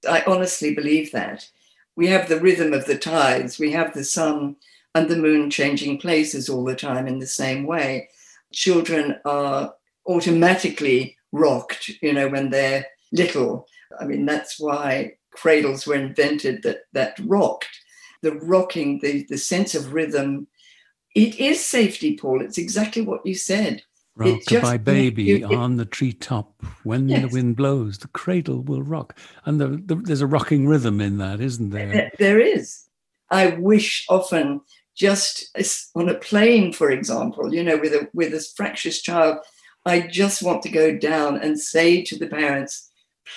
I 0.09 0.23
honestly 0.26 0.75
believe 0.75 1.12
that. 1.12 1.49
We 1.97 2.09
have 2.09 2.28
the 2.28 2.40
rhythm 2.40 2.73
of 2.73 2.87
the 2.87 2.99
tides, 2.99 3.59
we 3.59 3.73
have 3.73 3.92
the 3.92 4.04
sun 4.04 4.56
and 4.94 5.09
the 5.09 5.16
moon 5.16 5.50
changing 5.50 5.99
places 5.99 6.49
all 6.49 6.64
the 6.64 6.75
time 6.75 7.06
in 7.06 7.18
the 7.18 7.26
same 7.26 7.66
way. 7.66 8.09
Children 8.52 9.16
are 9.25 9.75
automatically 10.06 11.16
rocked, 11.33 11.90
you 12.00 12.12
know, 12.12 12.28
when 12.28 12.50
they're 12.50 12.87
little. 13.12 13.66
I 14.00 14.04
mean, 14.04 14.26
that's 14.26 14.58
why 14.58 15.14
cradles 15.32 15.86
were 15.86 15.94
invented 15.94 16.62
that, 16.62 16.82
that 16.92 17.18
rocked. 17.24 17.80
The 18.22 18.32
rocking, 18.32 19.00
the, 19.00 19.26
the 19.28 19.38
sense 19.38 19.74
of 19.74 19.92
rhythm, 19.92 20.46
it 21.14 21.38
is 21.38 21.64
safety, 21.64 22.16
Paul. 22.16 22.42
It's 22.42 22.58
exactly 22.58 23.02
what 23.02 23.24
you 23.26 23.34
said. 23.34 23.82
Rock-a-bye 24.16 24.78
baby 24.78 25.24
you, 25.24 25.36
you, 25.38 25.56
on 25.56 25.76
the 25.76 25.84
treetop. 25.84 26.62
When 26.84 27.08
yes. 27.08 27.22
the 27.22 27.28
wind 27.28 27.56
blows, 27.56 27.98
the 27.98 28.08
cradle 28.08 28.62
will 28.62 28.82
rock. 28.82 29.18
And 29.44 29.60
the, 29.60 29.82
the, 29.84 29.96
there's 29.96 30.20
a 30.20 30.26
rocking 30.26 30.68
rhythm 30.68 31.00
in 31.00 31.18
that, 31.18 31.40
isn't 31.40 31.70
there? 31.70 32.12
There 32.18 32.40
is. 32.40 32.86
I 33.30 33.48
wish 33.48 34.06
often 34.08 34.60
just 34.94 35.50
on 35.96 36.08
a 36.08 36.14
plane, 36.14 36.72
for 36.72 36.90
example, 36.92 37.52
you 37.52 37.64
know, 37.64 37.76
with 37.76 37.92
a 37.92 38.08
with 38.14 38.32
a 38.32 38.46
fractious 38.56 39.02
child, 39.02 39.38
I 39.84 40.00
just 40.00 40.42
want 40.42 40.62
to 40.62 40.68
go 40.68 40.96
down 40.96 41.38
and 41.38 41.60
say 41.60 42.02
to 42.04 42.16
the 42.16 42.28
parents, 42.28 42.90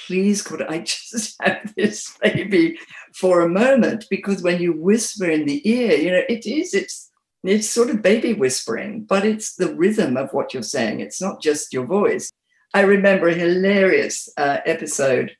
please 0.07 0.41
could 0.41 0.61
I 0.61 0.79
just 0.85 1.35
have 1.41 1.73
this 1.75 2.17
baby 2.21 2.79
for 3.13 3.41
a 3.41 3.49
moment? 3.49 4.05
Because 4.09 4.41
when 4.41 4.61
you 4.61 4.73
whisper 4.73 5.29
in 5.29 5.45
the 5.45 5.67
ear, 5.69 5.97
you 5.97 6.11
know, 6.11 6.23
it 6.29 6.45
is, 6.45 6.73
it's 6.73 7.11
it's 7.43 7.69
sort 7.69 7.89
of 7.89 8.01
baby 8.01 8.33
whispering, 8.33 9.03
but 9.03 9.25
it's 9.25 9.55
the 9.55 9.73
rhythm 9.75 10.17
of 10.17 10.33
what 10.33 10.53
you're 10.53 10.63
saying. 10.63 10.99
It's 10.99 11.21
not 11.21 11.41
just 11.41 11.71
your 11.71 11.85
voice. 11.85 12.31
I 12.73 12.81
remember 12.81 13.27
a 13.27 13.33
hilarious 13.33 14.27
uh, 14.37 14.57
episode. 14.65 15.35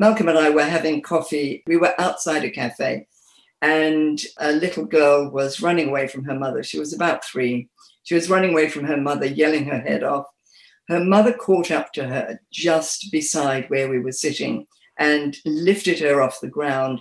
Malcolm 0.00 0.28
and 0.28 0.38
I 0.38 0.50
were 0.50 0.64
having 0.64 1.02
coffee. 1.02 1.62
We 1.66 1.76
were 1.76 1.94
outside 2.00 2.44
a 2.44 2.50
cafe, 2.50 3.06
and 3.60 4.20
a 4.38 4.52
little 4.52 4.84
girl 4.84 5.30
was 5.30 5.62
running 5.62 5.88
away 5.88 6.08
from 6.08 6.24
her 6.24 6.38
mother. 6.38 6.62
She 6.62 6.78
was 6.78 6.92
about 6.92 7.24
three. 7.24 7.68
She 8.02 8.14
was 8.14 8.28
running 8.28 8.50
away 8.50 8.68
from 8.68 8.84
her 8.84 8.96
mother, 8.96 9.26
yelling 9.26 9.66
her 9.66 9.80
head 9.80 10.02
off. 10.02 10.26
Her 10.88 11.04
mother 11.04 11.32
caught 11.32 11.70
up 11.70 11.92
to 11.94 12.06
her 12.08 12.40
just 12.52 13.10
beside 13.12 13.70
where 13.70 13.88
we 13.88 13.98
were 13.98 14.12
sitting 14.12 14.66
and 14.98 15.36
lifted 15.44 16.00
her 16.00 16.20
off 16.20 16.40
the 16.40 16.48
ground 16.48 17.00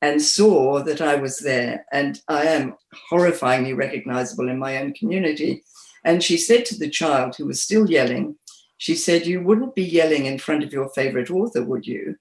and 0.00 0.20
saw 0.20 0.82
that 0.82 1.00
I 1.00 1.14
was 1.14 1.38
there. 1.38 1.86
And 1.92 2.20
I 2.28 2.44
am 2.44 2.74
horrifyingly 3.10 3.76
recognizable 3.76 4.48
in 4.48 4.58
my 4.58 4.78
own 4.78 4.92
community. 4.94 5.62
And 6.04 6.22
she 6.22 6.36
said 6.36 6.66
to 6.66 6.78
the 6.78 6.90
child 6.90 7.36
who 7.36 7.46
was 7.46 7.62
still 7.62 7.88
yelling, 7.88 8.36
she 8.78 8.96
said, 8.96 9.26
You 9.26 9.42
wouldn't 9.42 9.76
be 9.76 9.84
yelling 9.84 10.26
in 10.26 10.38
front 10.38 10.64
of 10.64 10.72
your 10.72 10.88
favorite 10.90 11.30
author, 11.30 11.62
would 11.64 11.86
you? 11.86 12.16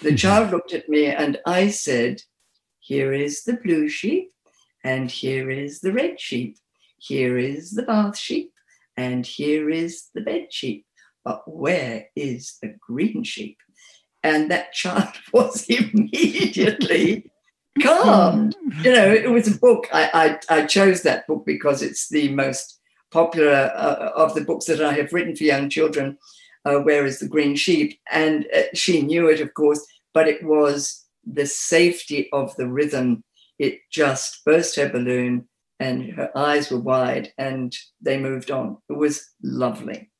The 0.00 0.08
mm-hmm. 0.08 0.16
child 0.16 0.50
looked 0.50 0.72
at 0.72 0.88
me 0.88 1.06
and 1.06 1.38
I 1.46 1.68
said, 1.68 2.22
Here 2.80 3.12
is 3.12 3.44
the 3.44 3.58
blue 3.62 3.90
sheep, 3.90 4.30
and 4.82 5.10
here 5.10 5.50
is 5.50 5.80
the 5.80 5.92
red 5.92 6.18
sheep. 6.18 6.56
Here 6.98 7.36
is 7.36 7.72
the 7.72 7.82
bath 7.82 8.16
sheep, 8.16 8.52
and 8.96 9.26
here 9.26 9.70
is 9.70 10.08
the 10.14 10.20
bed 10.20 10.52
sheep. 10.52 10.86
But 11.24 11.42
where 11.46 12.06
is 12.14 12.58
the 12.62 12.74
green 12.80 13.24
sheep? 13.24 13.58
and 14.26 14.50
that 14.50 14.72
child 14.72 15.14
was 15.32 15.66
immediately 15.66 17.30
calmed. 17.82 18.56
You 18.82 18.92
know, 18.92 19.12
it 19.12 19.30
was 19.30 19.46
a 19.48 19.58
book. 19.58 19.86
I, 19.92 20.38
I, 20.50 20.58
I 20.60 20.66
chose 20.66 21.02
that 21.02 21.26
book 21.26 21.44
because 21.46 21.82
it's 21.82 22.08
the 22.08 22.28
most 22.30 22.80
popular 23.12 23.72
uh, 23.74 24.10
of 24.16 24.34
the 24.34 24.40
books 24.40 24.66
that 24.66 24.82
I 24.82 24.94
have 24.94 25.12
written 25.12 25.36
for 25.36 25.44
young 25.44 25.70
children. 25.70 26.18
Uh, 26.64 26.80
Where 26.80 27.06
is 27.06 27.20
the 27.20 27.28
Green 27.28 27.54
Sheep? 27.54 28.00
And 28.10 28.46
uh, 28.54 28.62
she 28.74 29.00
knew 29.02 29.28
it, 29.28 29.40
of 29.40 29.54
course, 29.54 29.86
but 30.12 30.26
it 30.26 30.42
was 30.42 31.04
the 31.24 31.46
safety 31.46 32.28
of 32.32 32.54
the 32.56 32.66
rhythm. 32.66 33.22
It 33.60 33.78
just 33.92 34.44
burst 34.44 34.74
her 34.74 34.88
balloon 34.88 35.46
and 35.78 36.12
her 36.14 36.30
eyes 36.36 36.70
were 36.70 36.80
wide 36.80 37.32
and 37.38 37.74
they 38.00 38.18
moved 38.18 38.50
on. 38.50 38.78
It 38.88 38.96
was 38.96 39.28
lovely. 39.42 40.10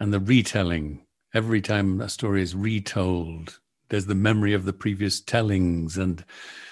And 0.00 0.12
the 0.12 0.20
retelling. 0.20 1.06
Every 1.34 1.62
time 1.62 2.00
a 2.00 2.10
story 2.10 2.42
is 2.42 2.54
retold, 2.54 3.58
there's 3.88 4.06
the 4.06 4.14
memory 4.14 4.52
of 4.54 4.64
the 4.64 4.72
previous 4.72 5.20
tellings 5.20 5.98
and 5.98 6.24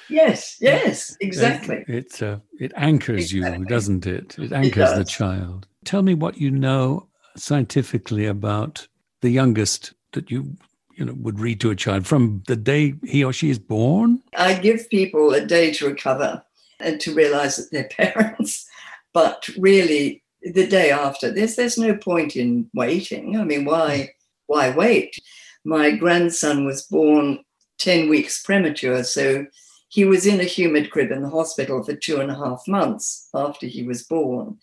yes 0.08 0.56
yes 0.60 1.16
exactly. 1.20 1.84
it 1.86 2.20
uh, 2.22 2.38
it 2.58 2.72
anchors 2.76 3.32
exactly. 3.32 3.58
you 3.58 3.64
doesn't 3.66 4.06
it? 4.06 4.38
It 4.38 4.52
anchors 4.52 4.92
it 4.92 4.96
the 4.96 5.04
child. 5.04 5.68
Tell 5.84 6.02
me 6.02 6.14
what 6.14 6.38
you 6.38 6.50
know 6.50 7.08
scientifically 7.36 8.26
about 8.26 8.88
the 9.20 9.30
youngest 9.30 9.92
that 10.12 10.30
you 10.30 10.56
you 10.96 11.04
know 11.04 11.14
would 11.18 11.38
read 11.38 11.60
to 11.60 11.70
a 11.70 11.76
child 11.76 12.06
from 12.06 12.42
the 12.46 12.56
day 12.56 12.94
he 13.04 13.22
or 13.22 13.32
she 13.32 13.50
is 13.50 13.58
born? 13.58 14.22
I 14.36 14.54
give 14.54 14.88
people 14.90 15.32
a 15.34 15.44
day 15.44 15.72
to 15.74 15.88
recover 15.88 16.42
and 16.82 17.00
to 17.00 17.14
realize 17.14 17.56
that 17.56 17.70
they're 17.70 18.12
parents 18.12 18.66
but 19.12 19.48
really 19.58 20.22
the 20.42 20.66
day 20.66 20.90
after 20.90 21.30
there's 21.30 21.56
there's 21.56 21.78
no 21.78 21.94
point 21.96 22.36
in 22.36 22.68
waiting 22.74 23.36
i 23.38 23.44
mean 23.44 23.64
why 23.64 24.10
why 24.50 24.70
wait? 24.70 25.16
My 25.64 25.92
grandson 25.92 26.64
was 26.64 26.82
born 26.82 27.44
10 27.78 28.08
weeks 28.08 28.42
premature, 28.42 29.04
so 29.04 29.46
he 29.88 30.04
was 30.04 30.26
in 30.26 30.40
a 30.40 30.44
humid 30.44 30.90
crib 30.90 31.12
in 31.12 31.22
the 31.22 31.30
hospital 31.30 31.84
for 31.84 31.94
two 31.94 32.20
and 32.20 32.32
a 32.32 32.34
half 32.34 32.66
months 32.66 33.28
after 33.32 33.66
he 33.66 33.84
was 33.84 34.02
born. 34.02 34.58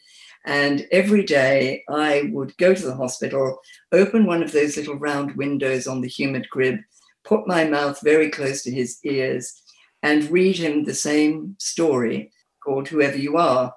And 0.46 0.86
every 0.92 1.24
day 1.24 1.86
I 1.90 2.30
would 2.34 2.56
go 2.58 2.74
to 2.74 2.86
the 2.86 2.96
hospital, 2.96 3.60
open 3.94 4.26
one 4.26 4.44
of 4.44 4.52
those 4.52 4.76
little 4.76 4.96
round 4.96 5.38
windows 5.38 5.88
on 5.88 6.02
the 6.02 6.10
humid 6.10 6.50
crib, 6.50 6.80
put 7.24 7.48
my 7.48 7.64
mouth 7.64 8.02
very 8.04 8.30
close 8.30 8.64
to 8.64 8.72
his 8.72 9.00
ears, 9.06 9.62
and 10.04 10.32
read 10.32 10.58
him 10.58 10.84
the 10.84 10.94
same 10.94 11.56
story 11.60 12.32
called 12.63 12.88
Whoever 12.88 13.18
You 13.18 13.38
Are 13.38 13.74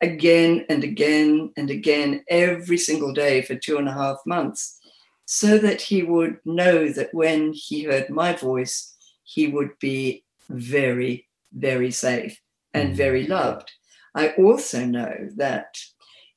again 0.00 0.66
and 0.68 0.84
again 0.84 1.52
and 1.56 1.70
again 1.70 2.24
every 2.28 2.78
single 2.78 3.12
day 3.12 3.42
for 3.42 3.54
two 3.54 3.78
and 3.78 3.88
a 3.88 3.92
half 3.92 4.18
months 4.26 4.78
so 5.26 5.58
that 5.58 5.80
he 5.80 6.02
would 6.02 6.38
know 6.44 6.88
that 6.90 7.12
when 7.12 7.52
he 7.54 7.84
heard 7.84 8.10
my 8.10 8.34
voice, 8.34 8.94
he 9.24 9.46
would 9.46 9.70
be 9.80 10.24
very, 10.50 11.26
very 11.52 11.90
safe 11.90 12.40
and 12.74 12.92
mm. 12.92 12.96
very 12.96 13.26
loved. 13.26 13.72
I 14.14 14.30
also 14.30 14.84
know 14.84 15.28
that 15.36 15.78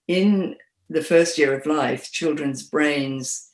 in 0.08 0.56
the 0.90 1.04
first 1.04 1.38
year 1.38 1.54
of 1.54 1.66
life, 1.66 2.12
children's 2.12 2.64
brains 2.64 3.50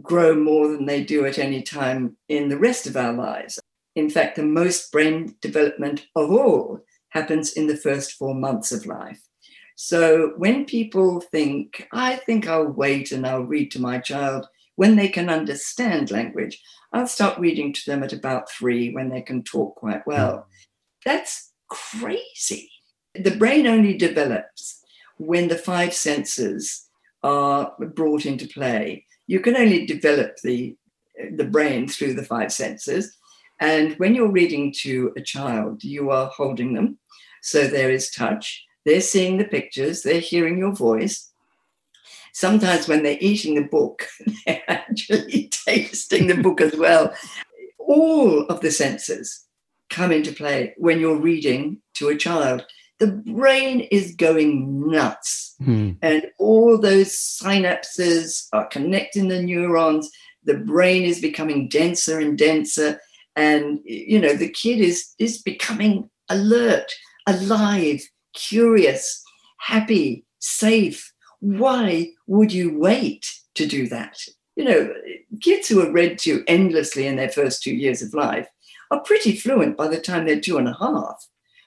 grow 0.00 0.36
more 0.36 0.68
than 0.68 0.86
they 0.86 1.02
do 1.02 1.26
at 1.26 1.38
any 1.38 1.62
time 1.62 2.16
in 2.28 2.48
the 2.48 2.58
rest 2.58 2.86
of 2.86 2.96
our 2.96 3.12
lives. 3.12 3.58
In 4.00 4.08
fact, 4.08 4.36
the 4.36 4.42
most 4.42 4.90
brain 4.90 5.36
development 5.42 6.06
of 6.16 6.32
all 6.32 6.80
happens 7.10 7.52
in 7.52 7.66
the 7.66 7.76
first 7.76 8.12
four 8.12 8.34
months 8.34 8.72
of 8.72 8.86
life. 8.86 9.20
So 9.76 10.32
when 10.38 10.64
people 10.64 11.20
think, 11.20 11.86
I 11.92 12.16
think 12.16 12.48
I'll 12.48 12.72
wait 12.72 13.12
and 13.12 13.26
I'll 13.26 13.42
read 13.42 13.70
to 13.72 13.78
my 13.80 13.98
child 13.98 14.46
when 14.76 14.96
they 14.96 15.08
can 15.08 15.28
understand 15.28 16.10
language, 16.10 16.58
I'll 16.94 17.06
start 17.06 17.38
reading 17.38 17.74
to 17.74 17.80
them 17.86 18.02
at 18.02 18.14
about 18.14 18.50
three 18.50 18.90
when 18.90 19.10
they 19.10 19.20
can 19.20 19.42
talk 19.42 19.76
quite 19.76 20.06
well. 20.06 20.46
That's 21.04 21.52
crazy. 21.68 22.70
The 23.14 23.36
brain 23.36 23.66
only 23.66 23.98
develops 23.98 24.82
when 25.18 25.48
the 25.48 25.58
five 25.58 25.92
senses 25.92 26.88
are 27.22 27.74
brought 27.78 28.24
into 28.24 28.48
play. 28.48 29.04
You 29.26 29.40
can 29.40 29.56
only 29.56 29.84
develop 29.84 30.38
the, 30.42 30.74
the 31.36 31.44
brain 31.44 31.86
through 31.86 32.14
the 32.14 32.24
five 32.24 32.50
senses. 32.50 33.14
And 33.60 33.94
when 33.98 34.14
you're 34.14 34.30
reading 34.32 34.72
to 34.80 35.12
a 35.16 35.20
child, 35.20 35.84
you 35.84 36.10
are 36.10 36.26
holding 36.28 36.74
them. 36.74 36.98
So 37.42 37.66
there 37.66 37.90
is 37.90 38.10
touch. 38.10 38.64
They're 38.86 39.00
seeing 39.02 39.36
the 39.36 39.44
pictures, 39.44 40.02
they're 40.02 40.20
hearing 40.20 40.58
your 40.58 40.74
voice. 40.74 41.30
Sometimes 42.32 42.88
when 42.88 43.02
they're 43.02 43.18
eating 43.20 43.54
the 43.54 43.62
book, 43.68 44.06
they're 44.46 44.62
actually 44.68 45.48
tasting 45.66 46.26
the 46.28 46.36
book 46.36 46.60
as 46.60 46.74
well. 46.76 47.12
All 47.78 48.46
of 48.46 48.60
the 48.60 48.70
senses 48.70 49.46
come 49.90 50.12
into 50.12 50.32
play 50.32 50.74
when 50.78 51.00
you're 51.00 51.16
reading 51.20 51.82
to 51.94 52.08
a 52.08 52.16
child. 52.16 52.64
The 52.98 53.08
brain 53.08 53.80
is 53.90 54.14
going 54.14 54.88
nuts, 54.90 55.54
Hmm. 55.62 55.92
and 56.00 56.24
all 56.38 56.78
those 56.78 57.12
synapses 57.12 58.46
are 58.54 58.66
connecting 58.68 59.28
the 59.28 59.42
neurons. 59.42 60.10
The 60.44 60.54
brain 60.54 61.02
is 61.02 61.20
becoming 61.20 61.68
denser 61.68 62.18
and 62.18 62.38
denser, 62.38 62.98
and 63.40 63.80
you 63.84 64.20
know 64.20 64.34
the 64.34 64.50
kid 64.50 64.80
is 64.80 65.14
is 65.18 65.42
becoming 65.42 66.10
alert, 66.28 66.92
alive, 67.26 68.02
curious, 68.34 69.22
happy, 69.58 70.24
safe. 70.38 71.12
Why 71.40 72.10
would 72.26 72.52
you 72.52 72.78
wait 72.78 73.24
to 73.54 73.66
do 73.66 73.88
that? 73.88 74.18
You 74.56 74.64
know, 74.64 74.94
kids 75.40 75.68
who 75.68 75.80
are 75.80 75.90
read 75.90 76.18
to 76.20 76.44
endlessly 76.46 77.06
in 77.06 77.16
their 77.16 77.30
first 77.30 77.62
two 77.62 77.74
years 77.74 78.02
of 78.02 78.12
life 78.12 78.48
are 78.90 79.00
pretty 79.00 79.34
fluent 79.36 79.76
by 79.76 79.88
the 79.88 80.00
time 80.00 80.26
they're 80.26 80.40
two 80.40 80.58
and 80.58 80.68
a 80.68 80.76
half. 80.78 81.26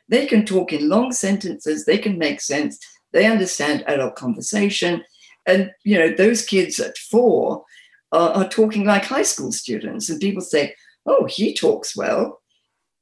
They 0.09 0.27
can 0.27 0.45
talk 0.45 0.71
in 0.73 0.89
long 0.89 1.11
sentences, 1.11 1.85
they 1.85 1.97
can 1.97 2.19
make 2.19 2.39
sense, 2.39 2.77
they 3.13 3.25
understand 3.25 3.83
adult 3.87 4.15
conversation. 4.15 5.03
And, 5.47 5.71
you 5.83 5.97
know, 5.97 6.13
those 6.13 6.45
kids 6.45 6.79
at 6.79 6.97
four 6.97 7.63
are, 8.11 8.29
are 8.31 8.47
talking 8.47 8.85
like 8.85 9.05
high 9.05 9.23
school 9.23 9.51
students. 9.51 10.09
And 10.09 10.21
people 10.21 10.41
say, 10.41 10.75
oh, 11.05 11.25
he 11.25 11.53
talks 11.53 11.95
well. 11.95 12.41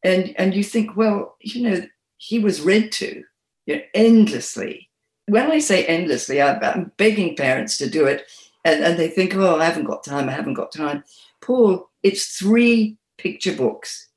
And, 0.04 0.34
and 0.38 0.54
you 0.54 0.64
think, 0.64 0.96
well, 0.96 1.36
you 1.42 1.70
know, 1.70 1.86
he 2.18 2.40
was 2.40 2.62
read 2.62 2.92
to 2.94 3.24
you 3.66 3.76
know, 3.76 3.82
endlessly. 3.94 4.90
When 5.28 5.52
I 5.52 5.60
say 5.60 5.86
endlessly, 5.86 6.42
I'm 6.42 6.92
begging 6.98 7.36
parents 7.36 7.78
to 7.78 7.90
do 7.90 8.06
it. 8.06 8.30
And, 8.66 8.84
and 8.84 9.00
they 9.00 9.08
think, 9.08 9.36
oh, 9.36 9.60
I 9.60 9.66
haven't 9.66 9.86
got 9.86 10.04
time, 10.04 10.30
I 10.30 10.34
haven't 10.34 10.54
got 10.56 10.72
time. 10.72 11.04
Paul, 11.42 11.90
it's 12.04 12.38
three 12.38 12.98
picture 13.18 13.56
books 13.56 14.10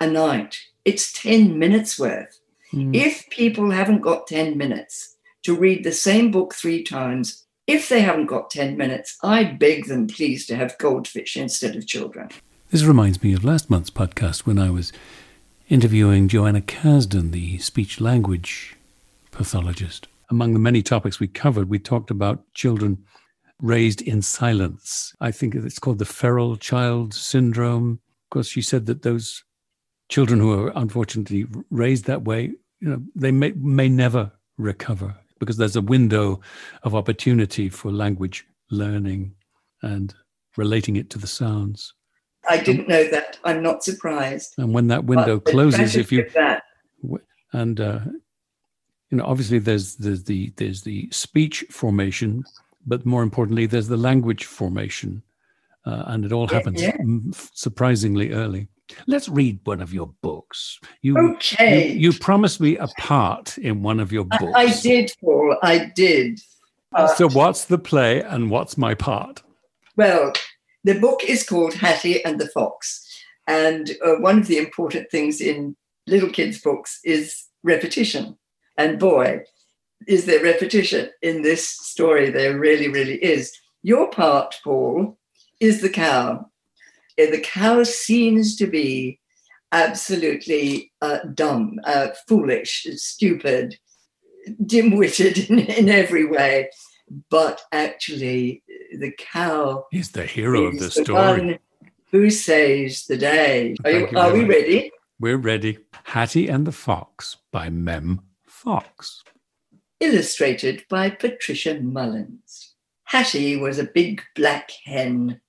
a 0.00 0.06
night. 0.06 0.58
It's 0.84 1.12
10 1.12 1.58
minutes 1.58 1.98
worth. 1.98 2.38
Hmm. 2.70 2.94
If 2.94 3.28
people 3.30 3.70
haven't 3.70 4.00
got 4.00 4.26
10 4.26 4.56
minutes 4.56 5.16
to 5.44 5.54
read 5.54 5.84
the 5.84 5.92
same 5.92 6.30
book 6.30 6.54
three 6.54 6.82
times, 6.82 7.46
if 7.66 7.88
they 7.88 8.00
haven't 8.00 8.26
got 8.26 8.50
10 8.50 8.76
minutes, 8.76 9.18
I 9.22 9.44
beg 9.44 9.86
them, 9.86 10.06
please, 10.06 10.46
to 10.46 10.56
have 10.56 10.78
goldfish 10.78 11.36
instead 11.36 11.76
of 11.76 11.86
children. 11.86 12.30
This 12.70 12.82
reminds 12.82 13.22
me 13.22 13.32
of 13.32 13.44
last 13.44 13.70
month's 13.70 13.90
podcast 13.90 14.40
when 14.40 14.58
I 14.58 14.70
was 14.70 14.92
interviewing 15.68 16.26
Joanna 16.26 16.60
Kasdan, 16.60 17.30
the 17.30 17.58
speech 17.58 18.00
language 18.00 18.76
pathologist. 19.30 20.08
Among 20.30 20.52
the 20.52 20.58
many 20.58 20.82
topics 20.82 21.20
we 21.20 21.28
covered, 21.28 21.68
we 21.68 21.78
talked 21.78 22.10
about 22.10 22.42
children 22.54 23.04
raised 23.62 24.02
in 24.02 24.20
silence. 24.20 25.14
I 25.20 25.30
think 25.30 25.54
it's 25.54 25.78
called 25.78 26.00
the 26.00 26.04
feral 26.04 26.56
child 26.56 27.14
syndrome. 27.14 28.00
Of 28.24 28.30
course, 28.30 28.48
she 28.48 28.62
said 28.62 28.86
that 28.86 29.02
those 29.02 29.44
children 30.08 30.40
who 30.40 30.52
are 30.60 30.72
unfortunately 30.74 31.46
raised 31.70 32.06
that 32.06 32.24
way, 32.24 32.50
you 32.80 32.88
know, 32.88 33.00
they 33.14 33.30
may, 33.30 33.52
may 33.52 33.88
never 33.88 34.32
recover 34.58 35.14
because 35.38 35.56
there's 35.56 35.76
a 35.76 35.80
window 35.80 36.40
of 36.82 36.96
opportunity 36.96 37.68
for 37.68 37.92
language 37.92 38.44
learning 38.72 39.36
and 39.82 40.16
relating 40.56 40.96
it 40.96 41.10
to 41.10 41.18
the 41.18 41.28
sounds. 41.28 41.92
I 42.48 42.58
didn't 42.58 42.88
know 42.88 43.04
that. 43.10 43.38
I'm 43.44 43.62
not 43.62 43.84
surprised. 43.84 44.54
And 44.58 44.72
when 44.72 44.88
that 44.88 45.04
window 45.04 45.40
But 45.40 45.52
closes, 45.52 45.96
if 45.96 46.12
you 46.12 46.26
and 47.52 47.80
uh, 47.80 48.00
you 49.10 49.18
know, 49.18 49.24
obviously 49.24 49.58
there's 49.58 49.96
there's 49.96 50.24
the 50.24 50.52
there's 50.56 50.82
the 50.82 51.08
speech 51.10 51.64
formation, 51.70 52.44
but 52.86 53.06
more 53.06 53.22
importantly, 53.22 53.66
there's 53.66 53.88
the 53.88 53.96
language 53.96 54.44
formation, 54.44 55.22
uh, 55.84 56.04
and 56.06 56.24
it 56.24 56.32
all 56.32 56.48
happens 56.48 56.82
yeah. 56.82 56.96
mm, 56.96 57.34
surprisingly 57.54 58.32
early. 58.32 58.68
Let's 59.06 59.28
read 59.28 59.60
one 59.64 59.80
of 59.80 59.92
your 59.92 60.12
books. 60.22 60.78
You 61.02 61.18
okay. 61.34 61.92
you, 61.92 62.12
you 62.12 62.18
promised 62.18 62.60
me 62.60 62.76
a 62.76 62.86
part 62.98 63.58
in 63.58 63.82
one 63.82 64.00
of 64.00 64.12
your 64.12 64.26
I- 64.30 64.38
books. 64.38 64.52
I 64.54 64.80
did, 64.80 65.12
Paul. 65.20 65.56
I 65.62 65.92
did. 65.94 66.40
Uh, 66.94 67.08
So 67.08 67.28
what's 67.28 67.64
the 67.64 67.78
play 67.78 68.22
and 68.22 68.50
what's 68.50 68.78
my 68.78 68.94
part? 68.94 69.42
Well, 69.96 70.32
the 70.86 70.98
book 71.00 71.24
is 71.26 71.42
called 71.42 71.74
Hattie 71.74 72.24
and 72.24 72.40
the 72.40 72.46
Fox. 72.46 73.04
And 73.48 73.90
uh, 74.04 74.14
one 74.20 74.38
of 74.38 74.46
the 74.46 74.58
important 74.58 75.10
things 75.10 75.40
in 75.40 75.76
little 76.06 76.30
kids' 76.30 76.60
books 76.60 77.00
is 77.04 77.44
repetition. 77.64 78.38
And 78.78 79.00
boy, 79.00 79.40
is 80.06 80.26
there 80.26 80.42
repetition 80.42 81.10
in 81.22 81.42
this 81.42 81.66
story. 81.68 82.30
There 82.30 82.56
really, 82.56 82.86
really 82.86 83.16
is. 83.16 83.52
Your 83.82 84.08
part, 84.10 84.54
Paul, 84.62 85.18
is 85.58 85.80
the 85.80 85.90
cow. 85.90 86.48
The 87.16 87.40
cow 87.42 87.82
seems 87.82 88.54
to 88.56 88.68
be 88.68 89.18
absolutely 89.72 90.92
uh, 91.02 91.18
dumb, 91.34 91.80
uh, 91.82 92.08
foolish, 92.28 92.86
stupid, 92.94 93.76
dim 94.64 94.96
witted 94.96 95.50
in, 95.50 95.58
in 95.80 95.88
every 95.88 96.26
way. 96.26 96.70
But 97.30 97.62
actually, 97.72 98.62
the 98.98 99.12
cow 99.16 99.86
is 99.92 100.10
the 100.10 100.26
hero 100.26 100.64
of 100.64 100.78
the 100.78 100.86
the 100.86 100.90
story. 100.90 101.60
who 102.10 102.30
saves 102.30 103.06
the 103.06 103.16
day. 103.16 103.76
Are, 103.84 103.90
you, 103.90 104.08
you 104.10 104.18
are 104.18 104.32
we 104.32 104.44
ready? 104.44 104.90
We're 105.18 105.38
ready. 105.38 105.78
Hattie 106.04 106.48
and 106.48 106.66
the 106.66 106.72
Fox 106.72 107.36
by 107.52 107.68
Mem 107.70 108.20
Fox. 108.46 109.22
Illustrated 110.00 110.84
by 110.90 111.10
Patricia 111.10 111.80
Mullins. 111.80 112.74
Hattie 113.04 113.56
was 113.56 113.78
a 113.78 113.84
big 113.84 114.22
black 114.34 114.70
hen. 114.84 115.40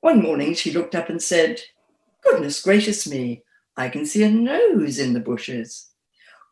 One 0.00 0.20
morning 0.20 0.54
she 0.54 0.72
looked 0.72 0.94
up 0.94 1.08
and 1.08 1.22
said, 1.22 1.60
Goodness 2.22 2.60
gracious 2.60 3.08
me, 3.08 3.44
I 3.76 3.88
can 3.88 4.04
see 4.04 4.24
a 4.24 4.30
nose 4.30 4.98
in 4.98 5.12
the 5.12 5.20
bushes. 5.20 5.90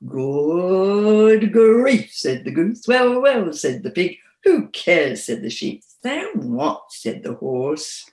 Good 0.06 1.52
grief, 1.52 2.12
said 2.12 2.44
the 2.44 2.50
goose. 2.50 2.86
Well, 2.86 3.20
well, 3.20 3.52
said 3.52 3.82
the 3.82 3.90
pig. 3.90 4.16
Who 4.44 4.68
cares, 4.68 5.24
said 5.24 5.42
the 5.42 5.50
sheep. 5.50 5.82
So 6.02 6.28
what, 6.34 6.82
said 6.90 7.22
the 7.22 7.34
horse. 7.34 8.04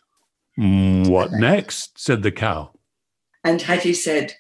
"Mm, 0.58 1.10
What 1.10 1.32
next? 1.34 1.99
said 1.99 2.23
the 2.23 2.32
cow. 2.32 2.71
And 3.43 3.62
Hattie 3.62 3.93
said, 3.93 4.36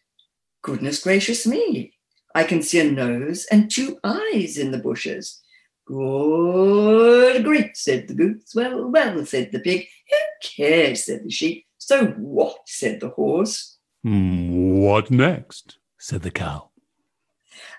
Goodness 0.61 1.01
gracious 1.01 1.45
me, 1.45 1.93
I 2.35 2.43
can 2.45 2.61
see 2.61 2.79
a 2.79 2.89
nose 2.89 3.45
and 3.51 3.69
two 3.69 3.97
eyes 4.03 4.57
in 4.57 4.71
the 4.71 4.77
bushes. 4.77 5.41
Good 5.85 7.43
grief, 7.43 7.71
said 7.73 8.07
the 8.07 8.13
goose. 8.13 8.53
Well, 8.55 8.87
well, 8.89 9.25
said 9.25 9.51
the 9.51 9.59
pig. 9.59 9.87
Who 10.09 10.17
cares, 10.41 11.05
said 11.05 11.23
the 11.25 11.29
sheep. 11.31 11.65
So 11.79 12.07
what, 12.17 12.59
said 12.67 13.01
the 13.01 13.09
horse. 13.09 13.77
"Mm, 14.05 14.79
What 14.81 15.11
next? 15.11 15.77
said 15.99 16.21
the 16.21 16.31
cow. 16.31 16.70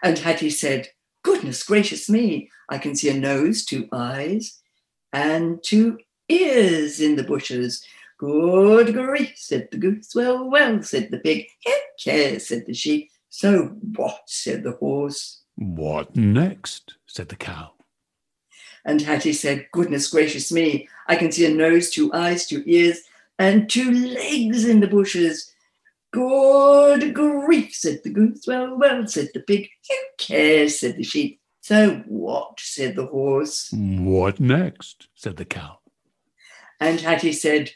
And 0.02 0.18
Hattie 0.18 0.50
said, 0.50 0.88
Goodness 1.22 1.62
gracious 1.62 2.10
me, 2.10 2.50
I 2.68 2.78
can 2.78 2.96
see 2.96 3.08
a 3.08 3.14
nose, 3.14 3.64
two 3.64 3.88
eyes, 3.92 4.60
and 5.12 5.62
two 5.62 5.98
ears 6.28 7.00
in 7.00 7.16
the 7.16 7.22
bushes. 7.22 7.84
Good 8.18 8.92
grief, 8.92 9.32
said 9.36 9.68
the 9.70 9.78
goose. 9.78 10.14
Well, 10.14 10.50
well, 10.50 10.82
said 10.82 11.10
the 11.10 11.18
pig. 11.18 11.46
Who 11.64 11.72
cares, 12.02 12.48
said 12.48 12.66
the 12.66 12.74
sheep. 12.74 13.10
So 13.30 13.76
what, 13.96 14.22
said 14.26 14.64
the 14.64 14.72
horse. 14.72 15.42
What 15.56 16.16
next? 16.16 16.96
said 17.06 17.28
the 17.28 17.36
cow. 17.36 17.72
And 18.84 19.00
Hattie 19.00 19.32
said, 19.32 19.66
Goodness 19.72 20.08
gracious 20.08 20.50
me, 20.50 20.88
I 21.06 21.16
can 21.16 21.30
see 21.30 21.46
a 21.46 21.54
nose, 21.54 21.90
two 21.90 22.12
eyes, 22.12 22.46
two 22.46 22.64
ears, 22.66 23.00
and 23.38 23.70
two 23.70 23.90
legs 23.90 24.64
in 24.64 24.80
the 24.80 24.88
bushes. 24.88 25.51
Good 26.12 27.14
grief, 27.14 27.74
said 27.74 28.00
the 28.04 28.10
goose. 28.10 28.44
Well, 28.46 28.76
well, 28.78 29.06
said 29.06 29.28
the 29.32 29.40
pig. 29.40 29.68
Who 29.88 29.96
cares, 30.18 30.78
said 30.78 30.96
the 30.96 31.02
sheep. 31.02 31.40
So 31.60 32.02
what, 32.06 32.60
said 32.60 32.96
the 32.96 33.06
horse. 33.06 33.70
What 33.72 34.38
next? 34.38 35.08
said 35.14 35.36
the 35.36 35.44
cow. 35.44 35.78
And 36.80 37.00
Hattie 37.00 37.32
said, 37.32 37.70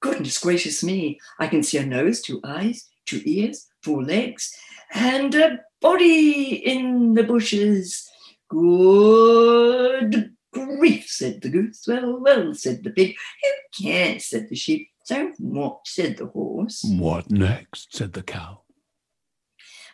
Goodness 0.00 0.38
gracious 0.38 0.84
me, 0.84 1.18
I 1.38 1.48
can 1.48 1.62
see 1.62 1.78
a 1.78 1.86
nose, 1.86 2.20
two 2.20 2.40
eyes, 2.44 2.88
two 3.06 3.22
ears, 3.24 3.66
four 3.82 4.04
legs, 4.04 4.54
and 4.92 5.34
a 5.34 5.60
body 5.80 6.54
in 6.54 7.14
the 7.14 7.24
bushes. 7.24 8.08
Good 8.48 10.32
grief, 10.52 11.06
said 11.08 11.40
the 11.40 11.48
goose. 11.48 11.84
Well, 11.86 12.20
well, 12.20 12.54
said 12.54 12.84
the 12.84 12.90
pig. 12.90 13.14
Who 13.42 13.84
cares, 13.84 14.26
said 14.26 14.48
the 14.48 14.56
sheep. 14.56 14.88
So 15.04 15.32
what, 15.38 15.80
said 15.86 16.18
the 16.18 16.26
horse. 16.26 16.84
What 16.86 17.30
next, 17.30 17.96
said 17.96 18.12
the 18.12 18.22
cow. 18.22 18.62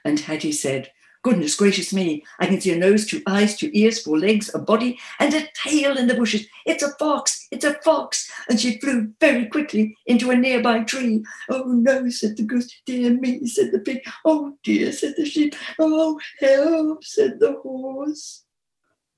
And 0.05 0.21
Hattie 0.21 0.53
said, 0.53 0.91
Goodness 1.25 1.57
gracious 1.57 1.95
me, 1.95 2.23
I 2.39 2.45
can 2.45 2.61
see 2.61 2.73
a 2.73 2.77
nose, 2.77 3.07
two 3.07 3.23
eyes, 3.27 3.57
two 3.57 3.71
ears, 3.73 4.03
four 4.03 4.19
legs, 4.19 4.55
a 4.55 4.59
body, 4.59 4.99
and 5.19 5.33
a 5.33 5.49
tail 5.55 5.97
in 5.97 6.07
the 6.07 6.15
bushes. 6.15 6.47
It's 6.67 6.83
a 6.83 6.91
fox, 6.99 7.49
it's 7.51 7.65
a 7.65 7.73
fox. 7.83 8.31
And 8.51 8.61
she 8.61 8.79
flew 8.79 9.11
very 9.21 9.47
quickly 9.47 9.97
into 10.05 10.31
a 10.31 10.37
nearby 10.37 10.81
tree. 10.81 11.25
Oh 11.49 11.65
no, 11.65 12.11
said 12.11 12.37
the 12.37 12.43
goose. 12.43 12.71
Dear 12.85 13.15
me, 13.15 13.47
said 13.47 13.73
the 13.73 13.79
pig. 13.79 14.03
Oh 14.27 14.59
dear, 14.63 14.93
said 14.93 15.15
the 15.17 15.25
sheep. 15.25 15.55
Oh, 15.79 16.21
help, 16.41 17.03
said 17.03 17.41
the 17.41 17.53
horse. 17.63 18.45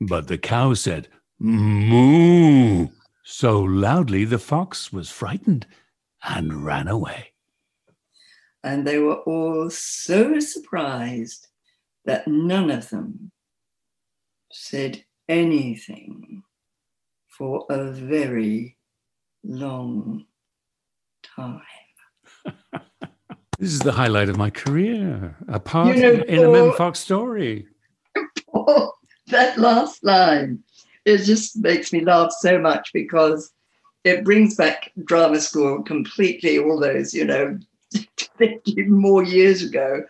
But 0.00 0.28
the 0.28 0.38
cow 0.38 0.74
said, 0.74 1.08
Moo! 1.38 2.88
So 3.24 3.60
loudly 3.60 4.24
the 4.24 4.38
fox 4.38 4.92
was 4.92 5.10
frightened 5.10 5.66
and 6.22 6.64
ran 6.64 6.88
away. 6.88 7.32
And 8.62 8.86
they 8.86 8.98
were 8.98 9.20
all 9.20 9.70
so 9.70 10.40
surprised 10.40 11.48
that 12.04 12.26
none 12.26 12.70
of 12.70 12.88
them 12.90 13.30
said 14.50 15.04
anything 15.28 16.42
for 17.28 17.66
a 17.68 17.90
very 17.90 18.76
long 19.44 20.26
time. 21.22 21.62
This 23.58 23.72
is 23.72 23.78
the 23.78 23.92
highlight 23.92 24.28
of 24.28 24.36
my 24.36 24.50
career. 24.50 25.34
A 25.48 25.58
part 25.58 25.96
You 25.96 26.02
know, 26.02 26.22
in 26.24 26.44
a 26.44 26.48
Mem 26.50 26.72
Fox 26.74 26.98
story. 26.98 27.66
Oh, 28.54 28.92
that 29.26 29.58
last 29.58 30.02
line, 30.02 30.62
it 31.06 31.18
just 31.18 31.56
makes 31.56 31.92
me 31.92 32.00
laugh 32.04 32.32
so 32.40 32.58
much 32.58 32.92
because 32.92 33.52
it 34.04 34.24
brings 34.24 34.56
back 34.56 34.92
drama 35.04 35.40
school 35.40 35.82
completely, 35.82 36.58
all 36.58 36.78
those, 36.78 37.14
you 37.14 37.24
know, 37.24 37.58
50 38.38 38.82
more 38.86 39.22
years 39.22 39.62
ago. 39.62 40.02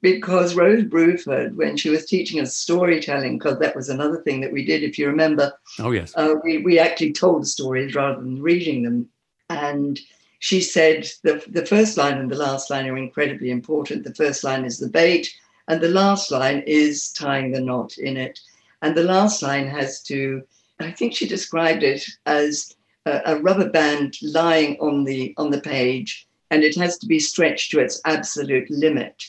Because 0.00 0.56
Rose 0.56 0.82
Bruford, 0.82 1.54
when 1.54 1.76
she 1.76 1.88
was 1.88 2.06
teaching 2.06 2.40
us 2.40 2.56
storytelling, 2.56 3.38
because 3.38 3.60
that 3.60 3.76
was 3.76 3.88
another 3.88 4.20
thing 4.22 4.40
that 4.40 4.52
we 4.52 4.64
did, 4.64 4.82
if 4.82 4.98
you 4.98 5.06
remember, 5.06 5.52
Oh, 5.78 5.92
yes. 5.92 6.12
uh, 6.16 6.34
we, 6.42 6.58
we 6.58 6.80
actually 6.80 7.12
told 7.12 7.46
stories 7.46 7.94
rather 7.94 8.20
than 8.20 8.42
reading 8.42 8.82
them. 8.82 9.08
And 9.48 10.00
she 10.40 10.60
said 10.60 11.08
the, 11.22 11.40
the 11.46 11.64
first 11.64 11.96
line 11.96 12.18
and 12.18 12.28
the 12.28 12.36
last 12.36 12.68
line 12.68 12.88
are 12.88 12.98
incredibly 12.98 13.52
important. 13.52 14.02
The 14.02 14.14
first 14.14 14.42
line 14.42 14.64
is 14.64 14.78
the 14.80 14.88
bait, 14.88 15.32
and 15.68 15.80
the 15.80 15.88
last 15.88 16.32
line 16.32 16.64
is 16.66 17.12
tying 17.12 17.52
the 17.52 17.60
knot 17.60 17.96
in 17.96 18.16
it. 18.16 18.40
And 18.82 18.96
the 18.96 19.04
last 19.04 19.42
line 19.42 19.68
has 19.68 20.02
to, 20.04 20.42
I 20.80 20.90
think 20.90 21.14
she 21.14 21.26
described 21.26 21.84
it 21.84 22.04
as 22.26 22.74
a, 23.06 23.20
a 23.26 23.36
rubber 23.40 23.70
band 23.70 24.16
lying 24.22 24.76
on 24.80 25.04
the 25.04 25.34
on 25.36 25.50
the 25.50 25.60
page, 25.60 26.26
and 26.50 26.64
it 26.64 26.76
has 26.76 26.98
to 26.98 27.06
be 27.06 27.20
stretched 27.20 27.70
to 27.70 27.80
its 27.80 28.00
absolute 28.04 28.68
limit. 28.70 29.24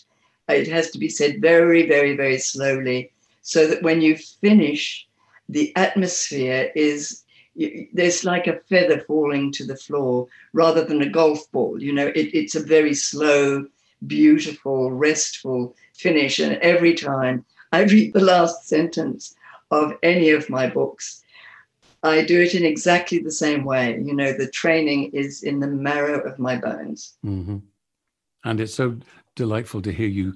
It 0.49 0.67
has 0.67 0.89
to 0.91 0.97
be 0.97 1.07
said 1.07 1.39
very, 1.39 1.87
very, 1.87 2.17
very 2.17 2.39
slowly, 2.39 3.11
so 3.43 3.67
that 3.67 3.83
when 3.83 4.01
you 4.01 4.17
finish, 4.17 5.07
the 5.49 5.71
atmosphere 5.75 6.71
is 6.75 7.23
there's 7.93 8.23
like 8.23 8.47
a 8.47 8.59
feather 8.67 9.01
falling 9.01 9.51
to 9.51 9.65
the 9.65 9.75
floor 9.75 10.27
rather 10.53 10.83
than 10.83 11.03
a 11.03 11.09
golf 11.09 11.39
ball. 11.51 11.81
You 11.81 11.93
know, 11.93 12.07
it, 12.07 12.33
it's 12.33 12.55
a 12.55 12.59
very 12.59 12.95
slow, 12.95 13.67
beautiful, 14.07 14.91
restful 14.91 15.75
finish. 15.93 16.39
And 16.39 16.55
every 16.63 16.95
time 16.95 17.45
I 17.71 17.83
read 17.83 18.13
the 18.13 18.21
last 18.21 18.67
sentence 18.67 19.35
of 19.71 19.93
any 20.04 20.30
of 20.30 20.49
my 20.49 20.67
books, 20.67 21.23
I 22.04 22.23
do 22.23 22.41
it 22.41 22.54
in 22.54 22.65
exactly 22.65 23.19
the 23.19 23.32
same 23.32 23.63
way. 23.63 23.99
You 24.04 24.13
know, 24.13 24.34
the 24.34 24.49
training 24.49 25.12
is 25.13 25.43
in 25.43 25.60
the 25.60 25.67
marrow 25.67 26.19
of 26.19 26.38
my 26.38 26.58
bones. 26.58 27.13
hmm 27.23 27.58
And 28.43 28.60
it's 28.60 28.73
so 28.73 28.97
delightful 29.36 29.82
to 29.84 29.91
hear 29.91 30.08
you 30.08 30.34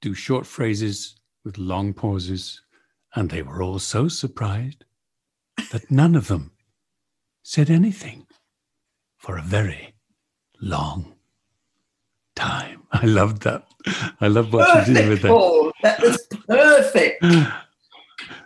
do 0.00 0.14
short 0.14 0.46
phrases 0.46 1.14
with 1.44 1.58
long 1.58 1.92
pauses. 1.92 2.62
And 3.14 3.28
they 3.30 3.42
were 3.42 3.62
all 3.62 3.78
so 3.78 4.08
surprised 4.08 4.84
that 5.70 5.90
none 5.90 6.14
of 6.14 6.28
them 6.28 6.52
said 7.42 7.68
anything 7.68 8.26
for 9.18 9.36
a 9.36 9.42
very 9.42 9.94
long 10.60 11.14
time. 12.34 12.82
I 12.92 13.04
loved 13.06 13.42
that. 13.42 13.66
I 14.20 14.28
love 14.28 14.52
what 14.52 14.88
you 14.88 14.94
did 14.94 15.08
with 15.08 15.22
that. 15.22 15.28
Paul. 15.28 15.72
That 15.82 16.00
was 16.00 16.26
perfect. 16.48 17.24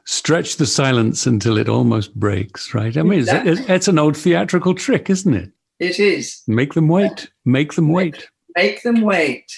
Stretch 0.06 0.56
the 0.56 0.66
silence 0.66 1.26
until 1.26 1.58
it 1.58 1.68
almost 1.68 2.14
breaks, 2.14 2.72
right? 2.72 2.96
I 2.96 3.02
mean, 3.02 3.20
it's, 3.20 3.28
Exactly. 3.28 3.52
it's, 3.52 3.60
it's 3.68 3.88
an 3.88 3.98
old 3.98 4.16
theatrical 4.16 4.74
trick, 4.74 5.10
isn't 5.10 5.34
it? 5.34 5.50
It 5.80 5.98
is. 5.98 6.42
Make 6.46 6.74
them 6.74 6.88
wait. 6.88 7.30
Make 7.44 7.74
them 7.74 7.88
wait. 7.88 8.30
Make 8.56 8.82
them 8.82 9.02
wait. 9.02 9.52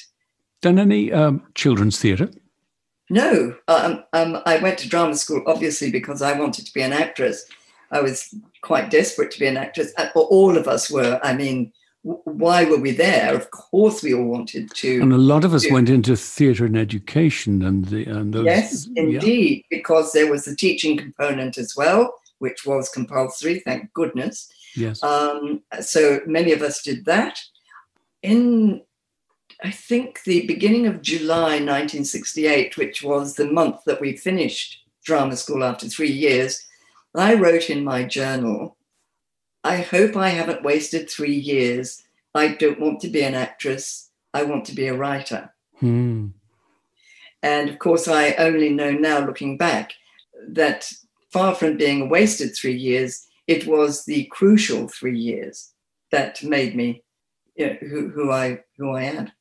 Done 0.63 0.79
any 0.79 1.13
um, 1.13 1.43
children's 1.55 1.99
theatre? 2.01 2.31
No, 3.11 3.55
um, 3.69 4.05
um, 4.13 4.39
I 4.45 4.59
went 4.59 4.79
to 4.79 4.89
drama 4.89 5.15
school 5.15 5.43
obviously 5.47 5.91
because 5.91 6.21
I 6.23 6.39
wanted 6.39 6.67
to 6.67 6.73
be 6.73 6.83
an 6.83 6.93
actress. 6.93 7.45
I 7.91 8.01
was 8.01 8.35
quite 8.63 8.91
desperate 8.91 9.31
to 9.33 9.39
be 9.41 9.47
an 9.47 9.57
actress. 9.57 9.93
Uh, 9.97 10.09
All 10.15 10.57
of 10.59 10.67
us 10.67 10.91
were. 10.91 11.21
I 11.23 11.35
mean, 11.35 11.73
why 12.25 12.65
were 12.65 12.79
we 12.79 12.93
there? 12.93 13.35
Of 13.35 13.51
course, 13.51 14.03
we 14.03 14.15
all 14.15 14.25
wanted 14.25 14.73
to. 14.75 15.01
And 15.03 15.13
a 15.13 15.19
lot 15.19 15.45
of 15.45 15.53
us 15.55 15.67
Yeah. 15.67 15.75
went 15.75 15.91
into 15.91 16.17
theatre 16.17 16.65
and 16.65 16.77
education, 16.77 17.63
and 17.63 17.85
the 17.87 18.05
and 18.07 18.33
those. 18.33 18.45
yes, 18.47 18.89
yeah. 18.93 19.03
indeed, 19.03 19.65
because 19.71 20.13
there 20.13 20.31
was 20.31 20.45
the 20.45 20.57
teaching 20.57 20.97
component 20.97 21.59
as 21.59 21.75
well, 21.77 22.15
which 22.39 22.65
was 22.65 22.89
compulsory. 22.89 23.61
Thank 23.61 23.93
goodness. 23.93 24.49
Yes. 24.75 25.03
Um, 25.03 25.63
so 25.81 26.21
many 26.27 26.53
of 26.53 26.63
us 26.63 26.83
did 26.83 27.05
that. 27.05 27.39
In, 28.23 28.83
I 29.63 29.71
think, 29.71 30.23
the 30.25 30.47
beginning 30.47 30.87
of 30.87 31.03
July 31.03 31.59
1968, 31.59 32.77
which 32.77 33.03
was 33.03 33.35
the 33.35 33.51
month 33.51 33.81
that 33.87 34.01
we 34.01 34.17
finished 34.17 34.79
drama 35.05 35.37
school 35.37 35.63
after 35.65 35.89
three 35.89 36.11
years, 36.13 36.65
I 37.15 37.35
wrote 37.35 37.69
in 37.71 37.85
my 37.85 38.05
journal, 38.05 38.77
I 39.65 39.79
hope 39.79 40.17
I 40.17 40.31
haven't 40.31 40.63
wasted 40.63 41.09
three 41.09 41.35
years. 41.35 42.03
I 42.35 42.49
don't 42.49 42.81
want 42.81 43.01
to 43.01 43.09
be 43.09 43.23
an 43.23 43.35
actress. 43.35 44.11
I 44.33 44.45
want 44.45 44.65
to 44.67 44.75
be 44.75 44.87
a 44.87 44.97
writer. 44.97 45.53
Hmm. 45.81 46.29
And 47.43 47.69
of 47.69 47.79
course, 47.79 48.09
I 48.09 48.33
only 48.35 48.71
know 48.71 48.93
now, 48.93 49.25
looking 49.25 49.57
back, 49.57 49.93
that 50.49 50.91
far 51.33 51.55
from 51.55 51.77
being 51.77 52.03
a 52.03 52.07
wasted 52.07 52.57
three 52.57 52.77
years, 52.77 53.27
it 53.47 53.67
was 53.67 54.05
the 54.05 54.25
crucial 54.27 54.89
three 54.89 55.19
years 55.19 55.73
that 56.11 56.43
made 56.43 56.75
me 56.75 57.03
you 57.57 57.67
know, 57.67 57.77
who, 57.81 58.09
who 58.11 58.31
I 58.31 58.61
who 58.77 58.91
I 58.91 59.03
am. 59.05 59.33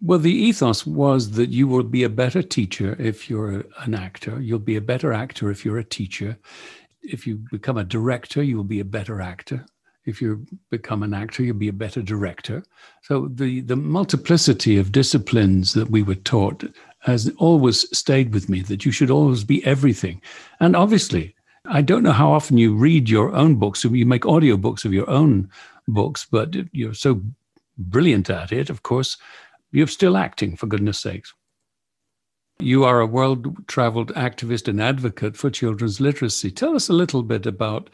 Well, 0.00 0.20
the 0.20 0.32
ethos 0.32 0.86
was 0.86 1.32
that 1.32 1.50
you 1.50 1.66
will 1.66 1.82
be 1.82 2.04
a 2.04 2.08
better 2.08 2.42
teacher 2.42 2.96
if 3.00 3.28
you're 3.28 3.64
an 3.78 3.94
actor. 3.94 4.40
You'll 4.40 4.60
be 4.60 4.76
a 4.76 4.80
better 4.80 5.12
actor 5.12 5.50
if 5.50 5.64
you're 5.64 5.78
a 5.78 5.84
teacher. 5.84 6.38
If 7.12 7.26
you 7.26 7.36
become 7.50 7.78
a 7.78 7.84
director, 7.84 8.42
you'll 8.42 8.64
be 8.64 8.80
a 8.80 8.84
better 8.84 9.20
actor. 9.20 9.66
If 10.04 10.22
you 10.22 10.46
become 10.70 11.02
an 11.02 11.12
actor, 11.12 11.42
you'll 11.42 11.56
be 11.56 11.68
a 11.68 11.72
better 11.72 12.02
director. 12.02 12.62
So 13.02 13.28
the 13.28 13.60
the 13.60 13.76
multiplicity 13.76 14.78
of 14.78 14.92
disciplines 14.92 15.72
that 15.74 15.90
we 15.90 16.02
were 16.02 16.14
taught 16.14 16.64
has 17.00 17.30
always 17.36 17.86
stayed 17.96 18.32
with 18.32 18.48
me. 18.48 18.62
That 18.62 18.84
you 18.84 18.92
should 18.92 19.10
always 19.10 19.44
be 19.44 19.64
everything. 19.66 20.22
And 20.60 20.74
obviously, 20.74 21.34
I 21.66 21.82
don't 21.82 22.02
know 22.02 22.12
how 22.12 22.32
often 22.32 22.56
you 22.56 22.74
read 22.74 23.10
your 23.10 23.34
own 23.34 23.56
books, 23.56 23.84
you 23.84 24.06
make 24.06 24.22
audiobooks 24.22 24.84
of 24.84 24.92
your 24.94 25.08
own 25.10 25.50
books, 25.86 26.26
but 26.30 26.54
you're 26.72 26.94
so 26.94 27.20
brilliant 27.76 28.30
at 28.30 28.52
it. 28.52 28.70
Of 28.70 28.82
course, 28.82 29.18
you're 29.72 29.86
still 29.86 30.16
acting, 30.16 30.56
for 30.56 30.66
goodness 30.66 30.98
sakes. 30.98 31.34
You 32.60 32.84
are 32.84 33.00
a 33.00 33.06
world 33.06 33.68
traveled 33.68 34.12
activist 34.14 34.66
and 34.66 34.82
advocate 34.82 35.36
for 35.36 35.48
children's 35.48 36.00
literacy. 36.00 36.50
Tell 36.50 36.74
us 36.74 36.88
a 36.88 36.92
little 36.92 37.22
bit 37.22 37.46
about, 37.46 37.88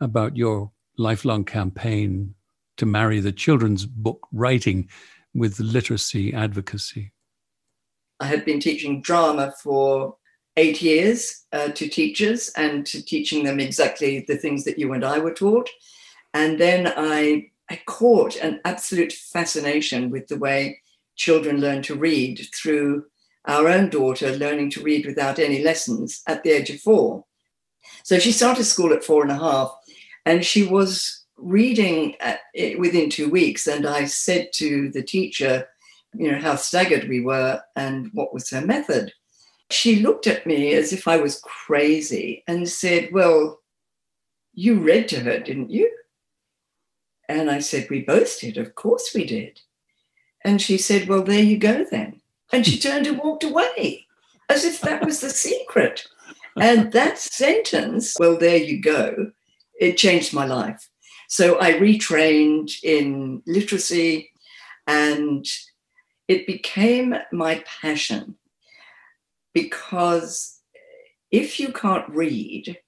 about 0.00 0.38
your 0.38 0.72
lifelong 0.96 1.44
campaign 1.44 2.34
to 2.78 2.86
marry 2.86 3.20
the 3.20 3.32
children's 3.32 3.84
book 3.84 4.26
writing 4.32 4.88
with 5.34 5.60
literacy 5.60 6.32
advocacy. 6.32 7.12
I 8.18 8.26
had 8.26 8.46
been 8.46 8.58
teaching 8.58 9.02
drama 9.02 9.52
for 9.62 10.16
eight 10.56 10.80
years 10.80 11.44
uh, 11.52 11.68
to 11.68 11.86
teachers 11.86 12.50
and 12.56 12.86
to 12.86 13.04
teaching 13.04 13.44
them 13.44 13.60
exactly 13.60 14.24
the 14.26 14.38
things 14.38 14.64
that 14.64 14.78
you 14.78 14.94
and 14.94 15.04
I 15.04 15.18
were 15.18 15.34
taught. 15.34 15.68
And 16.32 16.58
then 16.58 16.90
I, 16.96 17.50
I 17.68 17.80
caught 17.84 18.36
an 18.36 18.60
absolute 18.64 19.12
fascination 19.12 20.08
with 20.08 20.28
the 20.28 20.38
way 20.38 20.80
children 21.16 21.60
learn 21.60 21.82
to 21.82 21.94
read 21.94 22.40
through 22.54 23.04
our 23.46 23.68
own 23.68 23.88
daughter 23.88 24.32
learning 24.32 24.70
to 24.70 24.82
read 24.82 25.06
without 25.06 25.38
any 25.38 25.62
lessons 25.62 26.22
at 26.26 26.42
the 26.42 26.50
age 26.50 26.70
of 26.70 26.80
four. 26.80 27.24
So 28.02 28.18
she 28.18 28.32
started 28.32 28.64
school 28.64 28.92
at 28.92 29.04
four 29.04 29.22
and 29.22 29.30
a 29.30 29.38
half, 29.38 29.76
and 30.24 30.44
she 30.44 30.64
was 30.64 31.24
reading 31.36 32.16
uh, 32.20 32.36
at, 32.56 32.78
within 32.78 33.10
two 33.10 33.28
weeks. 33.30 33.66
And 33.66 33.86
I 33.86 34.06
said 34.06 34.48
to 34.54 34.90
the 34.90 35.02
teacher, 35.02 35.68
you 36.14 36.30
know, 36.30 36.38
how 36.38 36.56
staggered 36.56 37.08
we 37.08 37.20
were 37.20 37.60
and 37.76 38.10
what 38.12 38.32
was 38.32 38.50
her 38.50 38.60
method. 38.60 39.12
She 39.70 40.00
looked 40.00 40.26
at 40.26 40.46
me 40.46 40.74
as 40.74 40.92
if 40.92 41.08
I 41.08 41.16
was 41.16 41.42
crazy 41.42 42.42
and 42.46 42.68
said, 42.68 43.10
Well, 43.12 43.60
you 44.54 44.80
read 44.80 45.08
to 45.08 45.20
her, 45.20 45.38
didn't 45.38 45.70
you? 45.70 45.90
And 47.28 47.50
I 47.50 47.58
said, 47.58 47.88
We 47.90 48.02
both 48.02 48.40
did. 48.40 48.56
Of 48.56 48.74
course 48.74 49.10
we 49.14 49.24
did. 49.24 49.60
And 50.44 50.62
she 50.62 50.78
said, 50.78 51.08
Well, 51.08 51.22
there 51.22 51.42
you 51.42 51.58
go 51.58 51.84
then. 51.90 52.20
And 52.52 52.66
she 52.66 52.78
turned 52.78 53.06
and 53.06 53.18
walked 53.18 53.44
away 53.44 54.06
as 54.48 54.64
if 54.64 54.80
that 54.82 55.04
was 55.04 55.20
the 55.20 55.30
secret. 55.30 56.06
And 56.56 56.92
that 56.92 57.18
sentence, 57.18 58.16
Well, 58.18 58.38
there 58.38 58.56
you 58.56 58.80
go, 58.80 59.32
it 59.78 59.98
changed 59.98 60.32
my 60.32 60.46
life. 60.46 60.88
So 61.28 61.60
I 61.60 61.72
retrained 61.72 62.72
in 62.82 63.42
literacy 63.46 64.30
and 64.86 65.44
it 66.28 66.46
became 66.46 67.16
my 67.32 67.62
passion 67.80 68.36
because 69.52 70.60
if 71.30 71.58
you 71.58 71.72
can't 71.72 72.08
read, 72.08 72.78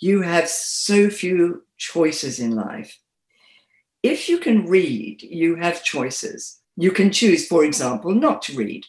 you 0.00 0.22
have 0.22 0.48
so 0.48 1.08
few 1.08 1.62
choices 1.76 2.40
in 2.40 2.50
life. 2.50 2.98
If 4.02 4.28
you 4.28 4.38
can 4.38 4.66
read, 4.66 5.22
you 5.22 5.56
have 5.56 5.84
choices. 5.84 6.60
You 6.76 6.90
can 6.90 7.10
choose, 7.10 7.46
for 7.46 7.64
example, 7.64 8.14
not 8.14 8.42
to 8.42 8.56
read. 8.56 8.84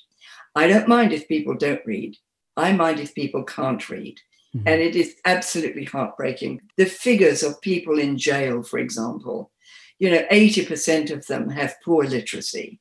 I 0.56 0.68
don't 0.68 0.88
mind 0.88 1.14
if 1.14 1.28
people 1.28 1.56
don't 1.56 1.86
read. 1.86 2.18
I 2.58 2.72
mind 2.74 3.00
if 3.00 3.14
people 3.14 3.44
can't 3.44 3.88
read. 3.90 4.20
Mm-hmm. 4.56 4.68
And 4.68 4.82
it 4.82 4.96
is 4.96 5.16
absolutely 5.26 5.84
heartbreaking. 5.84 6.62
The 6.78 6.86
figures 6.86 7.44
of 7.44 7.62
people 7.62 8.00
in 8.00 8.18
jail, 8.18 8.64
for 8.64 8.80
example, 8.80 9.52
you 10.00 10.10
know, 10.10 10.24
80% 10.32 11.12
of 11.12 11.26
them 11.28 11.50
have 11.50 11.76
poor 11.84 12.06
literacy. 12.06 12.80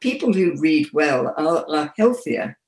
People 0.00 0.32
who 0.32 0.60
read 0.60 0.88
well 0.92 1.28
are, 1.36 1.64
are 1.68 1.94
healthier. 1.96 2.58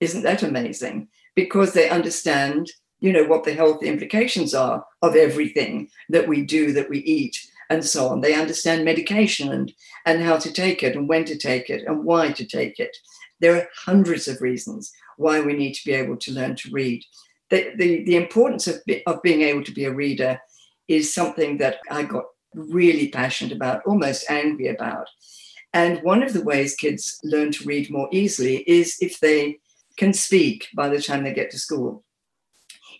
Isn't 0.00 0.22
that 0.22 0.42
amazing? 0.42 1.08
Because 1.34 1.72
they 1.72 1.88
understand, 1.88 2.70
you 3.00 3.12
know, 3.12 3.24
what 3.24 3.44
the 3.44 3.54
health 3.54 3.82
implications 3.82 4.54
are 4.54 4.84
of 5.02 5.16
everything 5.16 5.88
that 6.10 6.28
we 6.28 6.42
do, 6.42 6.72
that 6.72 6.88
we 6.88 6.98
eat, 7.00 7.36
and 7.70 7.84
so 7.84 8.08
on. 8.08 8.20
They 8.20 8.34
understand 8.34 8.84
medication 8.84 9.52
and, 9.52 9.72
and 10.06 10.22
how 10.22 10.38
to 10.38 10.52
take 10.52 10.82
it 10.82 10.96
and 10.96 11.08
when 11.08 11.24
to 11.26 11.36
take 11.36 11.70
it 11.70 11.84
and 11.86 12.04
why 12.04 12.32
to 12.32 12.44
take 12.44 12.78
it. 12.78 12.96
There 13.40 13.56
are 13.56 13.68
hundreds 13.84 14.28
of 14.28 14.40
reasons 14.40 14.92
why 15.16 15.40
we 15.40 15.54
need 15.54 15.74
to 15.74 15.84
be 15.84 15.92
able 15.92 16.16
to 16.18 16.32
learn 16.32 16.56
to 16.56 16.70
read. 16.72 17.02
The, 17.50 17.72
the, 17.76 18.04
the 18.04 18.16
importance 18.16 18.66
of, 18.66 18.80
of 19.06 19.22
being 19.22 19.42
able 19.42 19.64
to 19.64 19.72
be 19.72 19.84
a 19.84 19.92
reader 19.92 20.40
is 20.88 21.14
something 21.14 21.58
that 21.58 21.78
I 21.90 22.02
got 22.02 22.24
really 22.54 23.08
passionate 23.08 23.54
about, 23.54 23.82
almost 23.86 24.30
angry 24.30 24.68
about. 24.68 25.08
And 25.72 26.02
one 26.02 26.22
of 26.22 26.32
the 26.32 26.44
ways 26.44 26.76
kids 26.76 27.18
learn 27.24 27.50
to 27.52 27.64
read 27.64 27.90
more 27.90 28.08
easily 28.12 28.58
is 28.58 28.96
if 29.00 29.18
they 29.20 29.58
can 29.96 30.12
speak 30.12 30.68
by 30.74 30.88
the 30.88 31.02
time 31.02 31.24
they 31.24 31.34
get 31.34 31.50
to 31.50 31.58
school. 31.58 32.04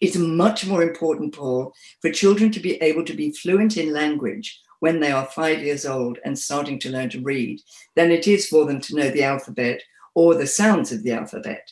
It's 0.05 0.17
much 0.17 0.67
more 0.67 0.83
important, 0.83 1.35
Paul, 1.35 1.73
for 2.03 2.11
children 2.13 2.51
to 2.53 2.61
be 2.61 2.75
able 2.83 3.07
to 3.07 3.15
be 3.15 3.31
fluent 3.31 3.79
in 3.79 3.95
language 3.95 4.61
when 4.81 5.01
they 5.01 5.11
are 5.11 5.25
five 5.25 5.63
years 5.63 5.87
old 5.87 6.19
and 6.27 6.39
starting 6.39 6.79
to 6.81 6.91
learn 6.91 7.09
to 7.09 7.23
read 7.23 7.63
than 7.97 8.11
it 8.11 8.29
is 8.29 8.47
for 8.47 8.67
them 8.67 8.83
to 8.83 8.97
know 8.97 9.09
the 9.09 9.23
alphabet 9.23 9.81
or 10.15 10.35
the 10.35 10.47
sounds 10.47 10.93
of 10.93 11.05
the 11.05 11.13
alphabet. 11.13 11.71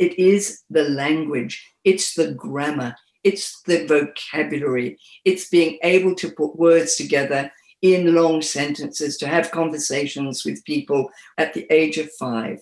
It 0.00 0.18
is 0.18 0.64
the 0.68 0.88
language, 0.88 1.64
it's 1.84 2.14
the 2.14 2.32
grammar, 2.32 2.96
it's 3.22 3.62
the 3.62 3.86
vocabulary, 3.86 4.98
it's 5.24 5.48
being 5.48 5.78
able 5.84 6.16
to 6.16 6.32
put 6.32 6.58
words 6.58 6.96
together 6.96 7.48
in 7.80 8.12
long 8.12 8.42
sentences, 8.42 9.16
to 9.18 9.28
have 9.28 9.52
conversations 9.52 10.44
with 10.44 10.64
people 10.64 11.10
at 11.36 11.54
the 11.54 11.64
age 11.72 11.96
of 11.96 12.10
five 12.18 12.58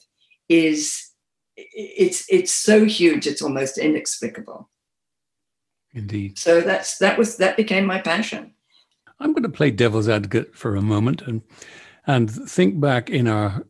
is 0.51 1.13
it's 1.57 2.27
it's 2.29 2.53
so 2.53 2.85
huge 2.85 3.27
it's 3.27 3.41
almost 3.41 3.79
inexplicable 3.79 4.69
Indeed. 5.97 6.39
So 6.39 6.61
that's 6.61 6.99
that 6.99 7.17
was 7.17 7.39
that 7.39 7.57
became 7.57 7.87
my 7.87 8.01
passion. 8.01 8.53
I'm 9.19 9.33
going 9.33 9.45
to 9.45 9.49
play 9.49 9.71
devil's 9.71 10.11
advocate 10.11 10.55
for 10.55 10.77
a 10.77 10.83
moment 10.83 11.23
and 11.23 11.41
and 12.07 12.31
think 12.31 12.79
back 12.79 13.09
in 13.09 13.27
our 13.27 13.65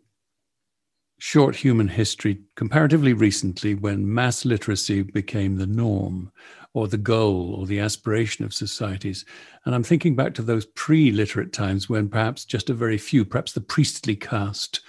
short 1.18 1.56
human 1.56 1.88
history 1.88 2.40
comparatively 2.56 3.12
recently 3.12 3.74
when 3.74 4.12
mass 4.12 4.44
literacy 4.44 5.02
became 5.02 5.56
the 5.56 5.66
norm 5.66 6.30
or 6.74 6.88
the 6.88 6.98
goal 6.98 7.54
or 7.54 7.64
the 7.64 7.78
aspiration 7.78 8.44
of 8.44 8.52
societies. 8.52 9.24
And 9.64 9.74
I'm 9.74 9.84
thinking 9.84 10.16
back 10.16 10.34
to 10.34 10.42
those 10.42 10.66
pre 10.66 11.12
literate 11.12 11.52
times 11.52 11.88
when 11.88 12.08
perhaps 12.08 12.44
just 12.44 12.68
a 12.68 12.74
very 12.74 12.98
few, 12.98 13.24
perhaps 13.24 13.52
the 13.52 13.60
priestly 13.60 14.16
caste, 14.16 14.80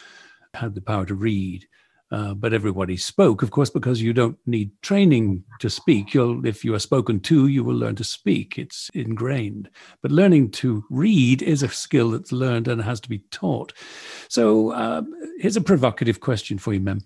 had 0.56 0.74
the 0.74 0.82
power 0.82 1.06
to 1.06 1.16
read. 1.16 1.68
Uh, 2.10 2.34
but 2.34 2.54
everybody 2.54 2.96
spoke, 2.96 3.44
of 3.44 3.52
course, 3.52 3.70
because 3.70 4.02
you 4.02 4.14
don't 4.14 4.38
need 4.46 4.72
training 4.82 5.44
to 5.60 5.70
speak. 5.70 6.14
You'll, 6.14 6.46
if 6.46 6.64
you 6.64 6.74
are 6.74 6.80
spoken 6.80 7.20
to, 7.22 7.48
you 7.48 7.66
will 7.66 7.76
learn 7.76 7.96
to 7.96 8.04
speak. 8.06 8.58
It's 8.58 8.90
ingrained. 8.94 9.70
But 10.02 10.12
learning 10.12 10.52
to 10.52 10.86
read 10.90 11.42
is 11.42 11.64
a 11.64 11.68
skill 11.68 12.12
that's 12.12 12.32
learned 12.32 12.70
and 12.70 12.82
has 12.82 13.02
to 13.02 13.10
be 13.10 13.20
taught. 13.32 13.74
So 14.30 14.72
uh, 14.72 15.02
here's 15.40 15.58
a 15.58 15.62
provocative 15.62 16.22
question 16.22 16.58
for 16.58 16.74
you, 16.74 16.80
Mem. 16.80 17.02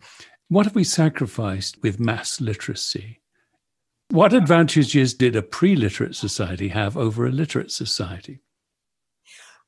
What 0.49 0.67
have 0.67 0.75
we 0.75 0.83
sacrificed 0.83 1.81
with 1.81 1.99
mass 1.99 2.39
literacy? 2.39 3.21
What 4.09 4.33
advantages 4.33 5.13
did 5.13 5.35
a 5.35 5.41
pre 5.41 5.75
literate 5.75 6.15
society 6.15 6.67
have 6.67 6.95
over 6.95 7.25
a 7.25 7.31
literate 7.31 7.71
society? 7.71 8.41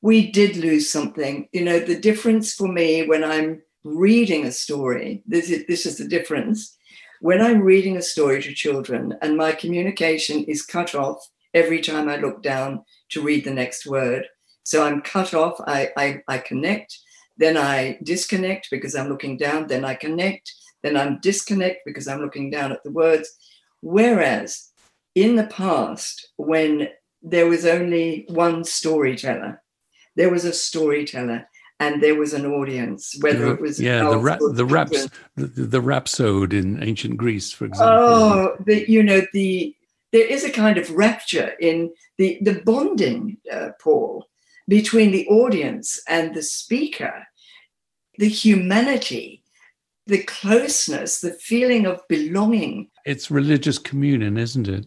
We 0.00 0.30
did 0.30 0.56
lose 0.56 0.90
something. 0.90 1.48
You 1.52 1.64
know, 1.64 1.78
the 1.80 1.98
difference 1.98 2.52
for 2.52 2.68
me 2.68 3.06
when 3.06 3.24
I'm 3.24 3.62
reading 3.84 4.46
a 4.46 4.52
story, 4.52 5.22
this 5.26 5.50
is, 5.50 5.66
this 5.66 5.86
is 5.86 5.98
the 5.98 6.08
difference. 6.08 6.76
When 7.20 7.40
I'm 7.40 7.60
reading 7.60 7.96
a 7.96 8.02
story 8.02 8.42
to 8.42 8.52
children 8.52 9.14
and 9.22 9.36
my 9.36 9.52
communication 9.52 10.44
is 10.44 10.62
cut 10.62 10.94
off 10.94 11.24
every 11.52 11.80
time 11.80 12.08
I 12.08 12.16
look 12.16 12.42
down 12.42 12.84
to 13.10 13.22
read 13.22 13.44
the 13.44 13.52
next 13.52 13.86
word. 13.86 14.26
So 14.64 14.84
I'm 14.84 15.02
cut 15.02 15.34
off, 15.34 15.60
I, 15.66 15.90
I, 15.96 16.22
I 16.26 16.38
connect, 16.38 16.98
then 17.36 17.56
I 17.56 17.98
disconnect 18.02 18.68
because 18.70 18.94
I'm 18.94 19.08
looking 19.08 19.36
down, 19.36 19.66
then 19.66 19.84
I 19.84 19.94
connect, 19.94 20.52
then 20.82 20.96
I'm 20.96 21.20
disconnect 21.20 21.80
because 21.84 22.08
I'm 22.08 22.20
looking 22.20 22.50
down 22.50 22.72
at 22.72 22.82
the 22.82 22.90
words. 22.90 23.30
Whereas 23.82 24.70
in 25.14 25.36
the 25.36 25.46
past, 25.46 26.28
when 26.36 26.88
there 27.22 27.46
was 27.46 27.66
only 27.66 28.24
one 28.28 28.64
storyteller, 28.64 29.62
there 30.16 30.30
was 30.30 30.44
a 30.44 30.52
storyteller 30.52 31.48
and 31.84 32.02
there 32.02 32.14
was 32.14 32.32
an 32.32 32.46
audience, 32.46 33.14
whether 33.20 33.52
it 33.52 33.60
was 33.60 33.80
yeah 33.80 34.08
the 34.08 34.18
ra- 34.18 34.38
the 34.52 34.64
raps 34.64 35.08
the, 35.36 35.46
the 35.46 35.80
rhapsode 35.80 36.52
in 36.52 36.82
ancient 36.82 37.16
Greece, 37.16 37.52
for 37.52 37.66
example. 37.66 37.98
Oh, 37.98 38.56
the, 38.64 38.90
you 38.90 39.02
know 39.02 39.22
the 39.32 39.74
there 40.12 40.26
is 40.26 40.44
a 40.44 40.50
kind 40.50 40.78
of 40.78 40.90
rapture 40.90 41.52
in 41.60 41.92
the 42.18 42.38
the 42.40 42.62
bonding, 42.64 43.36
uh, 43.52 43.70
Paul, 43.80 44.26
between 44.66 45.10
the 45.12 45.26
audience 45.28 46.00
and 46.08 46.34
the 46.34 46.42
speaker, 46.42 47.26
the 48.18 48.28
humanity, 48.28 49.42
the 50.06 50.22
closeness, 50.22 51.20
the 51.20 51.34
feeling 51.34 51.86
of 51.86 52.00
belonging. 52.08 52.88
It's 53.04 53.30
religious 53.30 53.78
communion, 53.78 54.38
isn't 54.38 54.68
it? 54.68 54.86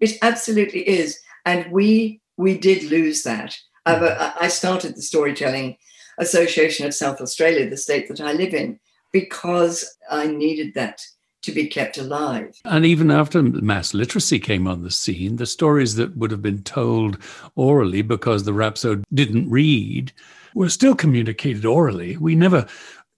It 0.00 0.18
absolutely 0.22 0.88
is, 0.88 1.18
and 1.44 1.70
we 1.70 2.20
we 2.36 2.56
did 2.56 2.84
lose 2.84 3.22
that. 3.24 3.56
Mm. 3.86 4.32
I 4.40 4.48
started 4.48 4.96
the 4.96 5.02
storytelling 5.02 5.76
Association 6.18 6.86
of 6.86 6.94
South 6.94 7.20
Australia, 7.20 7.68
the 7.68 7.76
state 7.76 8.08
that 8.08 8.20
I 8.20 8.32
live 8.32 8.54
in, 8.54 8.78
because 9.12 9.96
I 10.10 10.26
needed 10.26 10.74
that 10.74 11.00
to 11.42 11.52
be 11.52 11.66
kept 11.66 11.98
alive. 11.98 12.58
And 12.64 12.86
even 12.86 13.10
after 13.10 13.42
mass 13.42 13.92
literacy 13.92 14.38
came 14.38 14.66
on 14.66 14.82
the 14.82 14.90
scene, 14.90 15.36
the 15.36 15.46
stories 15.46 15.94
that 15.96 16.16
would 16.16 16.30
have 16.30 16.42
been 16.42 16.62
told 16.62 17.18
orally 17.54 18.02
because 18.02 18.44
the 18.44 18.54
rhapsode 18.54 19.04
didn't 19.12 19.50
read 19.50 20.12
were 20.54 20.70
still 20.70 20.94
communicated 20.94 21.66
orally. 21.66 22.16
We 22.16 22.34
never 22.34 22.66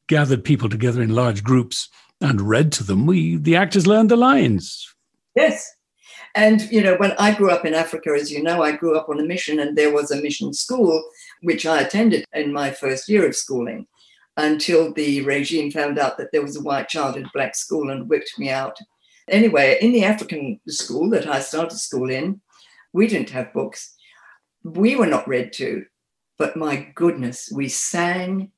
gathered 0.09 0.45
people 0.45 0.69
together 0.69 1.03
in 1.03 1.15
large 1.15 1.45
groups 1.45 1.89
and 2.21 2.41
read 2.41 2.73
to 2.73 2.85
them. 2.85 3.07
We 3.07 3.37
the 3.37 3.57
actors 3.57 3.87
learned 3.87 4.11
the 4.11 4.17
lines. 4.17 4.93
Yes. 5.37 5.76
And 6.37 6.71
you 6.71 6.83
know, 6.83 6.97
when 6.97 7.13
I 7.13 7.35
grew 7.35 7.51
up 7.51 7.65
in 7.65 7.73
Africa, 7.73 8.11
as 8.11 8.31
you 8.31 8.43
know, 8.43 8.63
I 8.63 8.73
grew 8.73 8.97
up 8.97 9.09
on 9.09 9.19
a 9.19 9.25
mission 9.25 9.59
and 9.59 9.77
there 9.77 9.93
was 9.93 10.11
a 10.11 10.21
mission 10.21 10.53
school 10.53 11.03
which 11.41 11.65
I 11.65 11.81
attended 11.81 12.27
in 12.35 12.53
my 12.53 12.71
first 12.71 13.09
year 13.09 13.27
of 13.27 13.35
schooling 13.35 13.87
until 14.37 14.93
the 14.93 15.23
regime 15.23 15.71
found 15.71 15.99
out 15.99 16.19
that 16.19 16.31
there 16.33 16.43
was 16.43 16.57
a 16.57 16.63
white 16.63 16.89
child 16.89 17.17
in 17.17 17.27
black 17.33 17.55
school 17.55 17.91
and 17.91 18.07
whipped 18.07 18.39
me 18.39 18.51
out. 18.51 18.77
Anyway, 19.29 19.79
in 19.81 19.93
the 19.93 20.05
African 20.05 20.61
school 20.69 21.09
that 21.11 21.27
I 21.27 21.41
started 21.41 21.79
school 21.79 22.11
in, 22.11 22.43
we 22.93 23.07
didn't 23.07 23.31
have 23.31 23.55
books. 23.55 23.95
We 24.63 24.95
were 24.95 25.07
not 25.07 25.27
read 25.27 25.55
to, 25.55 25.87
but 26.37 26.55
my 26.55 26.93
goodness, 26.95 27.51
we 27.51 27.69
sang, 27.69 28.53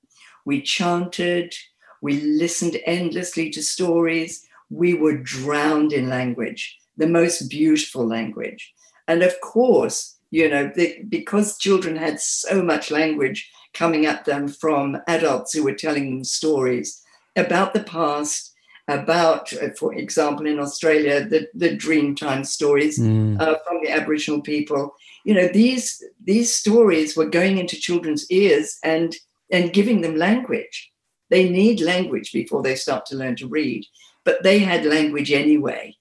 we 0.45 0.63
chanted, 0.63 1.55
we 2.03 2.23
listened 2.23 2.77
endlessly 2.85 3.51
to 3.51 3.63
stories. 3.63 4.45
We 4.69 4.95
were 4.95 5.17
drowned 5.17 5.93
in 5.93 6.09
language, 6.09 6.77
the 6.99 7.07
most 7.07 7.49
beautiful 7.49 8.07
language. 8.07 8.75
And 9.07 9.23
of 9.23 9.41
course, 9.41 10.19
you 10.31 10.49
know, 10.49 10.71
they, 10.75 11.05
because 11.09 11.57
children 11.57 11.97
had 11.97 12.21
so 12.21 12.63
much 12.63 12.91
language 12.91 13.51
coming 13.73 14.07
at 14.07 14.25
them 14.25 14.49
from 14.49 14.99
adults 15.07 15.55
who 15.55 15.65
were 15.65 15.75
telling 15.75 16.11
them 16.11 16.25
stories 16.25 17.03
about 17.37 17.73
the 17.73 17.85
past 17.85 18.55
about, 18.89 19.53
uh, 19.53 19.69
for 19.79 19.95
example, 19.95 20.47
in 20.47 20.59
Australia, 20.59 21.25
the, 21.25 21.47
the 21.55 21.77
Dreamtime 21.77 22.45
stories 22.47 22.99
mm. 22.99 23.39
uh, 23.39 23.57
from 23.67 23.83
the 23.83 23.91
Aboriginal 23.91 24.41
people. 24.41 24.95
You 25.25 25.35
know, 25.35 25.49
these 25.49 26.03
these 26.25 26.55
stories 26.55 27.15
were 27.15 27.29
going 27.29 27.59
into 27.59 27.77
children's 27.77 28.29
ears 28.31 28.79
and 28.83 29.15
and 29.53 29.75
giving 29.75 30.01
them 30.01 30.17
language. 30.17 30.91
They 31.29 31.51
need 31.51 31.83
language 31.83 32.33
before 32.33 32.63
they 32.63 32.75
start 32.75 33.05
to 33.07 33.17
learn 33.17 33.37
to 33.37 33.47
read, 33.47 33.85
but 34.25 34.43
they 34.43 34.59
had 34.59 34.87
language 34.87 35.31
anyway. 35.31 35.98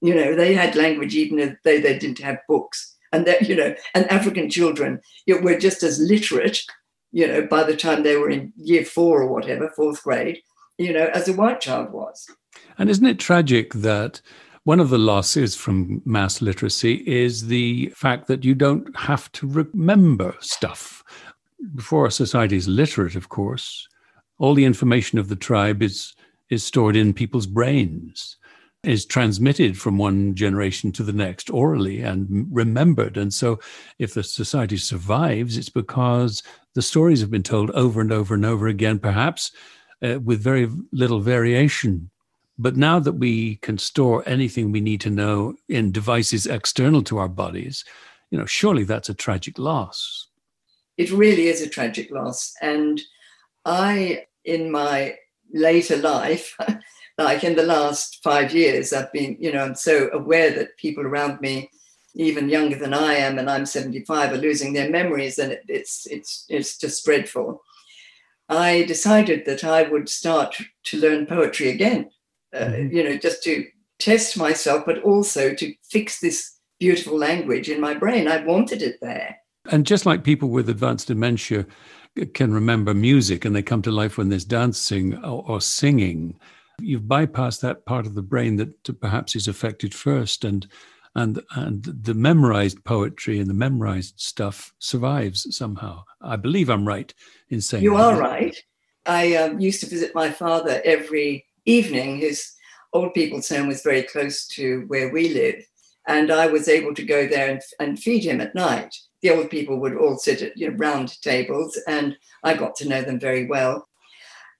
You 0.00 0.14
know, 0.14 0.34
they 0.34 0.54
had 0.54 0.76
language 0.76 1.14
even 1.14 1.38
though 1.38 1.56
they, 1.64 1.80
didn't 1.80 2.18
have 2.20 2.38
books. 2.48 2.96
And 3.12 3.26
that, 3.26 3.48
you 3.48 3.56
know, 3.56 3.74
and 3.94 4.10
African 4.10 4.48
children 4.48 5.00
were 5.26 5.58
just 5.58 5.82
as 5.82 5.98
literate, 5.98 6.60
you 7.12 7.26
know, 7.26 7.46
by 7.46 7.64
the 7.64 7.76
time 7.76 8.02
they 8.02 8.16
were 8.16 8.30
in 8.30 8.52
year 8.56 8.84
four 8.84 9.22
or 9.22 9.32
whatever, 9.32 9.70
fourth 9.74 10.02
grade, 10.02 10.38
you 10.78 10.92
know, 10.92 11.10
as 11.12 11.28
a 11.28 11.32
white 11.32 11.60
child 11.60 11.92
was. 11.92 12.26
And 12.78 12.88
isn't 12.88 13.04
it 13.04 13.18
tragic 13.18 13.74
that 13.74 14.20
one 14.64 14.80
of 14.80 14.90
the 14.90 14.98
losses 14.98 15.56
from 15.56 16.02
mass 16.04 16.42
literacy 16.42 17.02
is 17.06 17.46
the 17.46 17.92
fact 17.96 18.26
that 18.28 18.44
you 18.44 18.54
don't 18.54 18.94
have 18.96 19.30
to 19.32 19.46
remember 19.46 20.34
stuff. 20.40 21.02
Before 21.74 22.06
a 22.06 22.10
society 22.10 22.56
is 22.56 22.68
literate, 22.68 23.16
of 23.16 23.30
course, 23.30 23.88
all 24.38 24.54
the 24.54 24.64
information 24.64 25.18
of 25.18 25.28
the 25.28 25.36
tribe 25.36 25.82
is 25.82 26.14
is 26.50 26.64
stored 26.64 26.96
in 26.96 27.14
people's 27.14 27.46
brains, 27.46 28.36
is 28.82 29.04
transmitted 29.04 29.78
from 29.78 29.98
one 29.98 30.34
generation 30.34 30.90
to 30.92 31.02
the 31.02 31.12
next 31.12 31.50
orally 31.50 32.00
and 32.00 32.46
remembered. 32.50 33.16
And 33.16 33.32
so, 33.32 33.60
if 33.98 34.14
the 34.14 34.22
society 34.22 34.78
survives, 34.78 35.58
it's 35.58 35.68
because 35.68 36.42
the 36.74 36.82
stories 36.82 37.20
have 37.20 37.30
been 37.30 37.42
told 37.42 37.70
over 37.72 38.00
and 38.00 38.12
over 38.12 38.34
and 38.34 38.44
over 38.44 38.68
again, 38.68 38.98
perhaps 38.98 39.52
uh, 40.02 40.18
with 40.20 40.42
very 40.42 40.68
little 40.92 41.20
variation. 41.20 42.10
But 42.58 42.76
now 42.76 42.98
that 43.00 43.14
we 43.14 43.56
can 43.56 43.78
store 43.78 44.22
anything 44.26 44.70
we 44.70 44.80
need 44.80 45.00
to 45.02 45.10
know 45.10 45.54
in 45.68 45.92
devices 45.92 46.46
external 46.46 47.02
to 47.04 47.18
our 47.18 47.28
bodies, 47.28 47.84
you 48.30 48.38
know, 48.38 48.46
surely 48.46 48.84
that's 48.84 49.08
a 49.08 49.14
tragic 49.14 49.58
loss. 49.58 50.28
It 50.96 51.10
really 51.10 51.48
is 51.48 51.62
a 51.62 51.68
tragic 51.68 52.10
loss. 52.10 52.54
And 52.60 53.00
I, 53.64 54.26
in 54.44 54.70
my 54.70 55.16
later 55.52 55.96
life, 55.96 56.56
like 57.24 57.44
in 57.44 57.56
the 57.56 57.62
last 57.62 58.20
five 58.22 58.54
years, 58.54 58.92
I've 58.92 59.12
been, 59.12 59.36
you 59.40 59.52
know, 59.52 59.62
I'm 59.62 59.74
so 59.74 60.10
aware 60.12 60.50
that 60.52 60.76
people 60.76 61.04
around 61.04 61.40
me, 61.40 61.70
even 62.14 62.48
younger 62.48 62.76
than 62.76 62.94
I 62.94 63.14
am, 63.14 63.38
and 63.38 63.48
I'm 63.50 63.66
75, 63.66 64.32
are 64.32 64.36
losing 64.36 64.72
their 64.72 64.90
memories, 64.90 65.38
and 65.38 65.52
it, 65.52 65.62
it's 65.68 66.06
it's 66.06 66.46
it's 66.48 66.78
just 66.78 67.04
dreadful. 67.04 67.62
I 68.48 68.82
decided 68.82 69.44
that 69.46 69.62
I 69.62 69.84
would 69.84 70.08
start 70.08 70.56
to 70.84 71.00
learn 71.00 71.26
poetry 71.26 71.68
again, 71.68 72.10
uh, 72.52 72.64
mm-hmm. 72.64 72.96
you 72.96 73.04
know, 73.04 73.16
just 73.16 73.44
to 73.44 73.64
test 74.00 74.36
myself, 74.36 74.84
but 74.84 75.02
also 75.02 75.54
to 75.54 75.74
fix 75.88 76.20
this 76.20 76.58
beautiful 76.80 77.16
language 77.16 77.68
in 77.68 77.80
my 77.80 77.94
brain. 77.94 78.26
I 78.26 78.44
wanted 78.44 78.82
it 78.82 78.96
there. 79.00 79.36
And 79.70 79.86
just 79.86 80.06
like 80.06 80.24
people 80.24 80.48
with 80.48 80.68
advanced 80.68 81.08
dementia 81.08 81.66
can 82.34 82.52
remember 82.52 82.94
music 82.94 83.44
and 83.44 83.54
they 83.54 83.62
come 83.62 83.82
to 83.82 83.90
life 83.90 84.18
when 84.18 84.30
there's 84.30 84.44
dancing 84.44 85.22
or, 85.24 85.44
or 85.46 85.60
singing, 85.60 86.38
you've 86.82 87.02
bypassed 87.02 87.60
that 87.60 87.84
part 87.84 88.06
of 88.06 88.14
the 88.14 88.22
brain 88.22 88.56
that 88.56 89.00
perhaps 89.00 89.36
is 89.36 89.48
affected 89.48 89.94
first. 89.94 90.44
And 90.44 90.66
and 91.14 91.42
and 91.56 91.84
the 91.84 92.14
memorized 92.14 92.84
poetry 92.84 93.38
and 93.40 93.48
the 93.48 93.54
memorized 93.54 94.20
stuff 94.20 94.72
survives 94.78 95.56
somehow. 95.56 96.04
I 96.20 96.36
believe 96.36 96.70
I'm 96.70 96.86
right 96.86 97.12
in 97.48 97.60
saying 97.60 97.82
you 97.82 97.96
that. 97.96 98.02
are 98.02 98.18
right. 98.18 98.56
I 99.06 99.34
um, 99.34 99.58
used 99.58 99.80
to 99.80 99.88
visit 99.88 100.14
my 100.14 100.30
father 100.30 100.80
every 100.84 101.46
evening. 101.64 102.18
His 102.18 102.52
old 102.92 103.14
people's 103.14 103.48
home 103.48 103.68
was 103.68 103.82
very 103.82 104.02
close 104.02 104.46
to 104.48 104.84
where 104.86 105.10
we 105.12 105.34
live, 105.34 105.64
and 106.06 106.30
I 106.30 106.46
was 106.46 106.68
able 106.68 106.94
to 106.94 107.04
go 107.04 107.26
there 107.26 107.50
and, 107.50 107.60
and 107.80 107.98
feed 107.98 108.24
him 108.24 108.40
at 108.40 108.54
night. 108.54 108.94
The 109.22 109.30
old 109.30 109.50
people 109.50 109.78
would 109.80 109.96
all 109.96 110.16
sit 110.16 110.42
at 110.42 110.56
you 110.56 110.70
know, 110.70 110.76
round 110.76 111.20
tables, 111.22 111.78
and 111.88 112.16
I 112.44 112.54
got 112.54 112.76
to 112.76 112.88
know 112.88 113.02
them 113.02 113.18
very 113.18 113.46
well. 113.46 113.88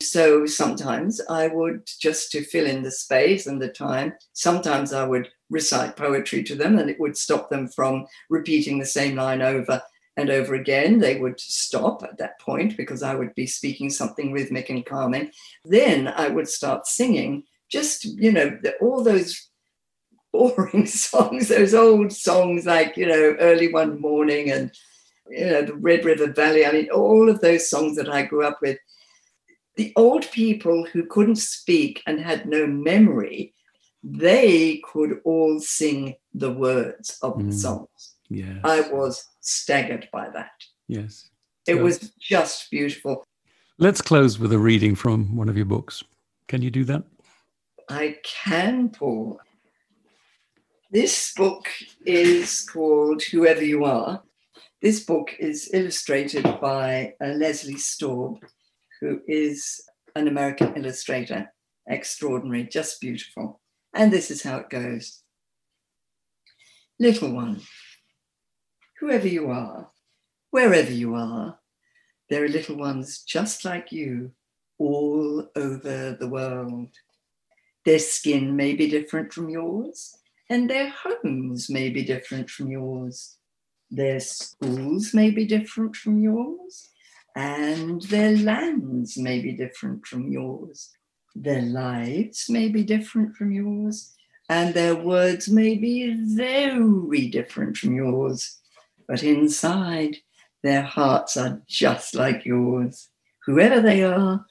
So 0.03 0.47
sometimes 0.47 1.21
I 1.29 1.49
would 1.49 1.89
just 2.01 2.33
to 2.33 2.43
fill 2.43 2.67
in 2.67 2.83
the 2.83 2.91
space 2.91 3.47
and 3.47 3.61
the 3.61 3.69
time. 3.69 4.15
Sometimes 4.33 4.93
I 4.93 5.05
would 5.05 5.29
recite 5.51 5.97
poetry 5.97 6.43
to 6.45 6.55
them, 6.55 6.79
and 6.79 6.89
it 6.89 6.99
would 6.99 7.17
stop 7.17 7.51
them 7.51 7.69
from 7.69 8.07
repeating 8.31 8.79
the 8.79 8.87
same 8.87 9.17
line 9.17 9.43
over 9.43 9.83
and 10.17 10.31
over 10.31 10.55
again. 10.55 10.99
They 10.99 11.19
would 11.19 11.39
stop 11.39 12.03
at 12.03 12.17
that 12.19 12.41
point 12.41 12.77
because 12.77 13.03
I 13.03 13.15
would 13.15 13.35
be 13.35 13.47
speaking 13.47 13.91
something 13.91 14.33
rhythmic 14.33 14.71
and 14.71 14.87
calming. 14.87 15.31
Then 15.65 16.09
I 16.09 16.29
would 16.29 16.49
start 16.49 16.87
singing, 16.87 17.45
just, 17.71 18.05
you 18.05 18.33
know, 18.33 18.59
all 18.81 19.05
those 19.05 19.51
boring 20.33 20.87
songs, 20.87 21.49
those 21.49 21.75
old 21.75 22.13
songs 22.13 22.65
like, 22.65 22.97
you 22.97 23.07
know, 23.07 23.37
Early 23.39 23.73
One 23.73 24.01
Morning 24.01 24.51
and, 24.51 24.73
you 25.29 25.45
know, 25.45 25.63
the 25.63 25.75
Red 25.75 26.05
River 26.05 26.33
Valley. 26.33 26.65
I 26.65 26.73
mean, 26.73 26.91
all 26.91 27.29
of 27.29 27.41
those 27.41 27.69
songs 27.69 27.97
that 27.97 28.09
I 28.09 28.23
grew 28.23 28.47
up 28.47 28.59
with. 28.63 28.79
The 29.76 29.92
old 29.96 30.30
people 30.30 30.87
who 30.92 31.06
couldn't 31.06 31.37
speak 31.37 32.02
and 32.06 32.20
had 32.20 32.46
no 32.46 32.66
memory 32.66 33.54
they 34.02 34.80
could 34.85 35.20
all 35.24 35.61
sing 35.61 36.14
the 36.33 36.52
words 36.52 37.18
of 37.22 37.35
mm. 37.35 37.50
the 37.50 37.56
songs. 37.56 38.14
Yes. 38.28 38.59
I 38.64 38.80
was 38.83 39.24
staggered 39.40 40.09
by 40.12 40.30
that. 40.30 40.52
Yes. 40.88 41.28
It 41.66 41.76
so, 41.76 41.83
was 41.83 42.12
just 42.18 42.70
beautiful. 42.70 43.24
Let's 43.78 44.00
close 44.00 44.38
with 44.38 44.52
a 44.52 44.59
reading 44.59 44.94
from 44.94 45.37
one 45.37 45.48
of 45.48 45.56
your 45.56 45.66
books. 45.66 46.02
Can 46.48 46.62
you 46.62 46.70
do 46.70 46.85
that? 46.85 47.02
I 47.88 48.16
can, 48.22 48.90
Paul. 48.90 49.40
This 50.90 51.33
book 51.35 51.68
is 52.04 52.68
called 52.68 53.22
Whoever 53.22 53.64
You 53.64 53.85
Are. 53.85 54.22
This 54.83 55.00
book 55.00 55.35
is 55.38 55.70
illustrated 55.72 56.44
by 56.61 57.14
uh, 57.20 57.28
Leslie 57.28 57.76
Staub, 57.76 58.38
who 59.01 59.21
is 59.27 59.81
an 60.15 60.29
American 60.29 60.77
illustrator. 60.77 61.53
Extraordinary, 61.89 62.65
just 62.65 63.01
beautiful. 63.01 63.61
And 63.95 64.13
this 64.13 64.31
is 64.31 64.43
how 64.43 64.59
it 64.59 64.71
goes. 64.71 65.23
Little 66.99 67.33
one, 67.33 67.63
whoever 69.01 69.27
you 69.27 69.51
are, 69.51 69.91
wherever 70.51 70.93
you 70.93 71.15
are, 71.15 71.59
there 72.29 72.45
are 72.45 72.49
little 72.49 72.77
ones 72.77 73.23
just 73.27 73.65
like 73.65 73.91
you 73.91 74.33
all 74.79 75.49
over 75.57 76.17
the 76.19 76.29
world. 76.29 76.91
Their 77.85 77.99
skin 77.99 78.55
may 78.55 78.75
be 78.75 78.89
different 78.89 79.33
from 79.33 79.49
yours, 79.49 80.15
and 80.51 80.69
their 80.69 80.91
homes 80.91 81.71
may 81.71 81.89
be 81.89 82.05
different 82.05 82.51
from 82.51 82.71
yours. 82.71 83.37
Their 83.91 84.21
schools 84.21 85.15
may 85.15 85.31
be 85.31 85.47
different 85.47 85.97
from 85.97 86.23
yours, 86.23 86.91
and 87.37 88.03
their 88.03 88.37
lands 88.37 89.16
may 89.16 89.40
be 89.40 89.53
different 89.53 90.07
from 90.07 90.31
yours. 90.31 90.90
Their 91.35 91.62
lives 91.62 92.47
may 92.49 92.69
be 92.69 92.83
different 92.83 93.37
from 93.37 93.53
yours, 93.53 94.14
and 94.49 94.75
their 94.75 94.97
words 94.97 95.49
may 95.49 95.77
be 95.77 96.12
very 96.35 97.29
different 97.29 97.77
from 97.77 97.95
yours. 97.95 98.59
But 99.07 99.23
inside, 99.23 100.16
their 100.62 100.83
hearts 100.83 101.37
are 101.37 101.62
just 101.66 102.14
like 102.14 102.45
yours, 102.45 103.09
whoever 103.47 103.81
they 103.81 104.03
are, 104.03 104.45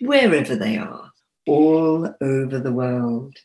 wherever 0.00 0.54
they 0.56 0.76
are, 0.76 1.12
all 1.46 2.14
over 2.20 2.58
the 2.58 2.72
world. 2.72 3.36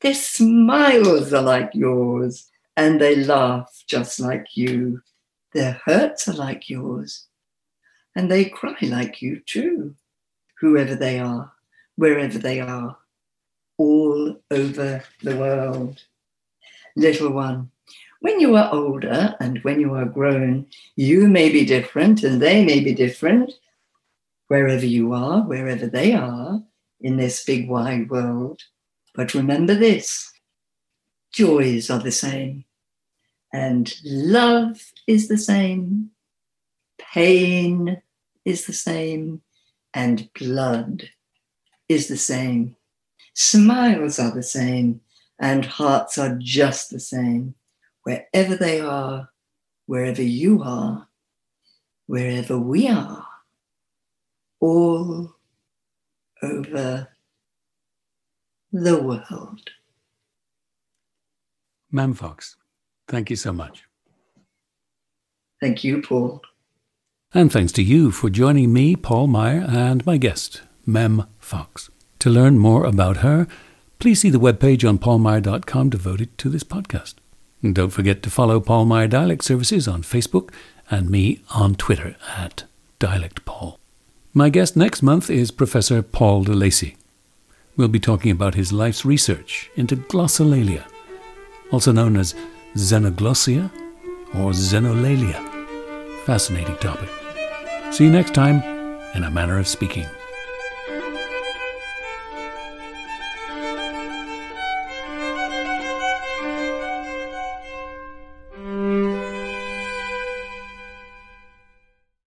Their 0.00 0.14
smiles 0.14 1.32
are 1.32 1.42
like 1.42 1.70
yours, 1.74 2.50
and 2.76 3.00
they 3.00 3.16
laugh 3.16 3.84
just 3.86 4.18
like 4.18 4.46
you. 4.54 5.02
Their 5.52 5.80
hurts 5.84 6.26
are 6.28 6.34
like 6.34 6.70
yours, 6.70 7.26
and 8.16 8.30
they 8.30 8.44
cry 8.44 8.76
like 8.82 9.22
you 9.22 9.40
too, 9.46 9.94
whoever 10.60 10.94
they 10.94 11.18
are 11.18 11.52
wherever 12.00 12.38
they 12.38 12.60
are, 12.60 12.96
all 13.76 14.34
over 14.50 15.04
the 15.22 15.36
world. 15.36 16.02
Little 16.96 17.30
one, 17.30 17.70
when 18.20 18.40
you 18.40 18.56
are 18.56 18.72
older 18.72 19.36
and 19.38 19.58
when 19.58 19.80
you 19.80 19.92
are 19.94 20.06
grown, 20.06 20.66
you 20.96 21.28
may 21.28 21.50
be 21.50 21.66
different 21.66 22.22
and 22.22 22.40
they 22.40 22.64
may 22.64 22.80
be 22.80 22.94
different. 22.94 23.52
Wherever 24.48 24.86
you 24.86 25.12
are, 25.12 25.42
wherever 25.42 25.86
they 25.86 26.14
are 26.14 26.62
in 27.02 27.18
this 27.18 27.44
big 27.44 27.68
wide 27.68 28.08
world. 28.08 28.62
But 29.14 29.34
remember 29.34 29.74
this 29.74 30.32
joys 31.30 31.90
are 31.90 32.00
the 32.00 32.10
same, 32.10 32.64
and 33.52 33.94
love 34.04 34.80
is 35.06 35.28
the 35.28 35.38
same, 35.38 36.10
pain 37.12 38.02
is 38.44 38.66
the 38.66 38.72
same, 38.72 39.42
and 39.94 40.28
blood 40.38 41.08
is 41.88 42.08
the 42.08 42.16
same. 42.16 42.76
Smiles 43.34 44.18
are 44.18 44.34
the 44.34 44.42
same, 44.42 45.00
and 45.38 45.64
hearts 45.64 46.18
are 46.18 46.36
just 46.38 46.90
the 46.90 47.00
same. 47.00 47.54
Wherever 48.02 48.56
they 48.56 48.80
are, 48.80 49.30
wherever 49.86 50.22
you 50.22 50.62
are, 50.62 51.08
wherever 52.06 52.58
we 52.58 52.88
are, 52.88 53.26
all 54.60 55.34
over 56.42 57.08
the 58.72 59.02
world. 59.02 59.70
Mem 61.90 62.14
Fox, 62.14 62.56
thank 63.08 63.30
you 63.30 63.36
so 63.36 63.52
much. 63.52 63.84
Thank 65.60 65.84
you, 65.84 66.00
Paul. 66.02 66.40
And 67.32 67.52
thanks 67.52 67.70
to 67.72 67.82
you 67.82 68.10
for 68.10 68.28
joining 68.28 68.72
me, 68.72 68.96
Paul 68.96 69.28
Meier, 69.28 69.64
and 69.68 70.04
my 70.04 70.16
guest, 70.16 70.62
Mem 70.84 71.26
Fox. 71.38 71.88
To 72.18 72.28
learn 72.28 72.58
more 72.58 72.84
about 72.84 73.18
her, 73.18 73.46
please 74.00 74.20
see 74.20 74.30
the 74.30 74.40
webpage 74.40 74.86
on 74.88 74.98
paulmeier.com 74.98 75.90
devoted 75.90 76.36
to 76.38 76.48
this 76.48 76.64
podcast. 76.64 77.14
And 77.62 77.72
don't 77.72 77.90
forget 77.90 78.24
to 78.24 78.30
follow 78.30 78.58
Paul 78.58 78.84
Meier 78.86 79.06
Dialect 79.06 79.44
Services 79.44 79.86
on 79.86 80.02
Facebook 80.02 80.52
and 80.90 81.08
me 81.08 81.40
on 81.54 81.76
Twitter 81.76 82.16
at 82.36 82.64
DialectPaul. 82.98 83.76
My 84.34 84.50
guest 84.50 84.76
next 84.76 85.00
month 85.00 85.30
is 85.30 85.52
Professor 85.52 86.02
Paul 86.02 86.42
de 86.42 86.52
Lacy. 86.52 86.96
We'll 87.76 87.86
be 87.86 88.00
talking 88.00 88.32
about 88.32 88.56
his 88.56 88.72
life's 88.72 89.04
research 89.04 89.70
into 89.76 89.94
glossolalia, 89.94 90.84
also 91.70 91.92
known 91.92 92.16
as 92.16 92.34
xenoglossia 92.74 93.70
or 94.34 94.50
xenolalia. 94.50 95.46
Fascinating 96.24 96.76
topic. 96.78 97.19
See 97.90 98.04
you 98.04 98.10
next 98.10 98.34
time 98.34 98.62
in 99.14 99.24
A 99.24 99.30
Manner 99.30 99.58
of 99.58 99.66
Speaking. 99.66 100.06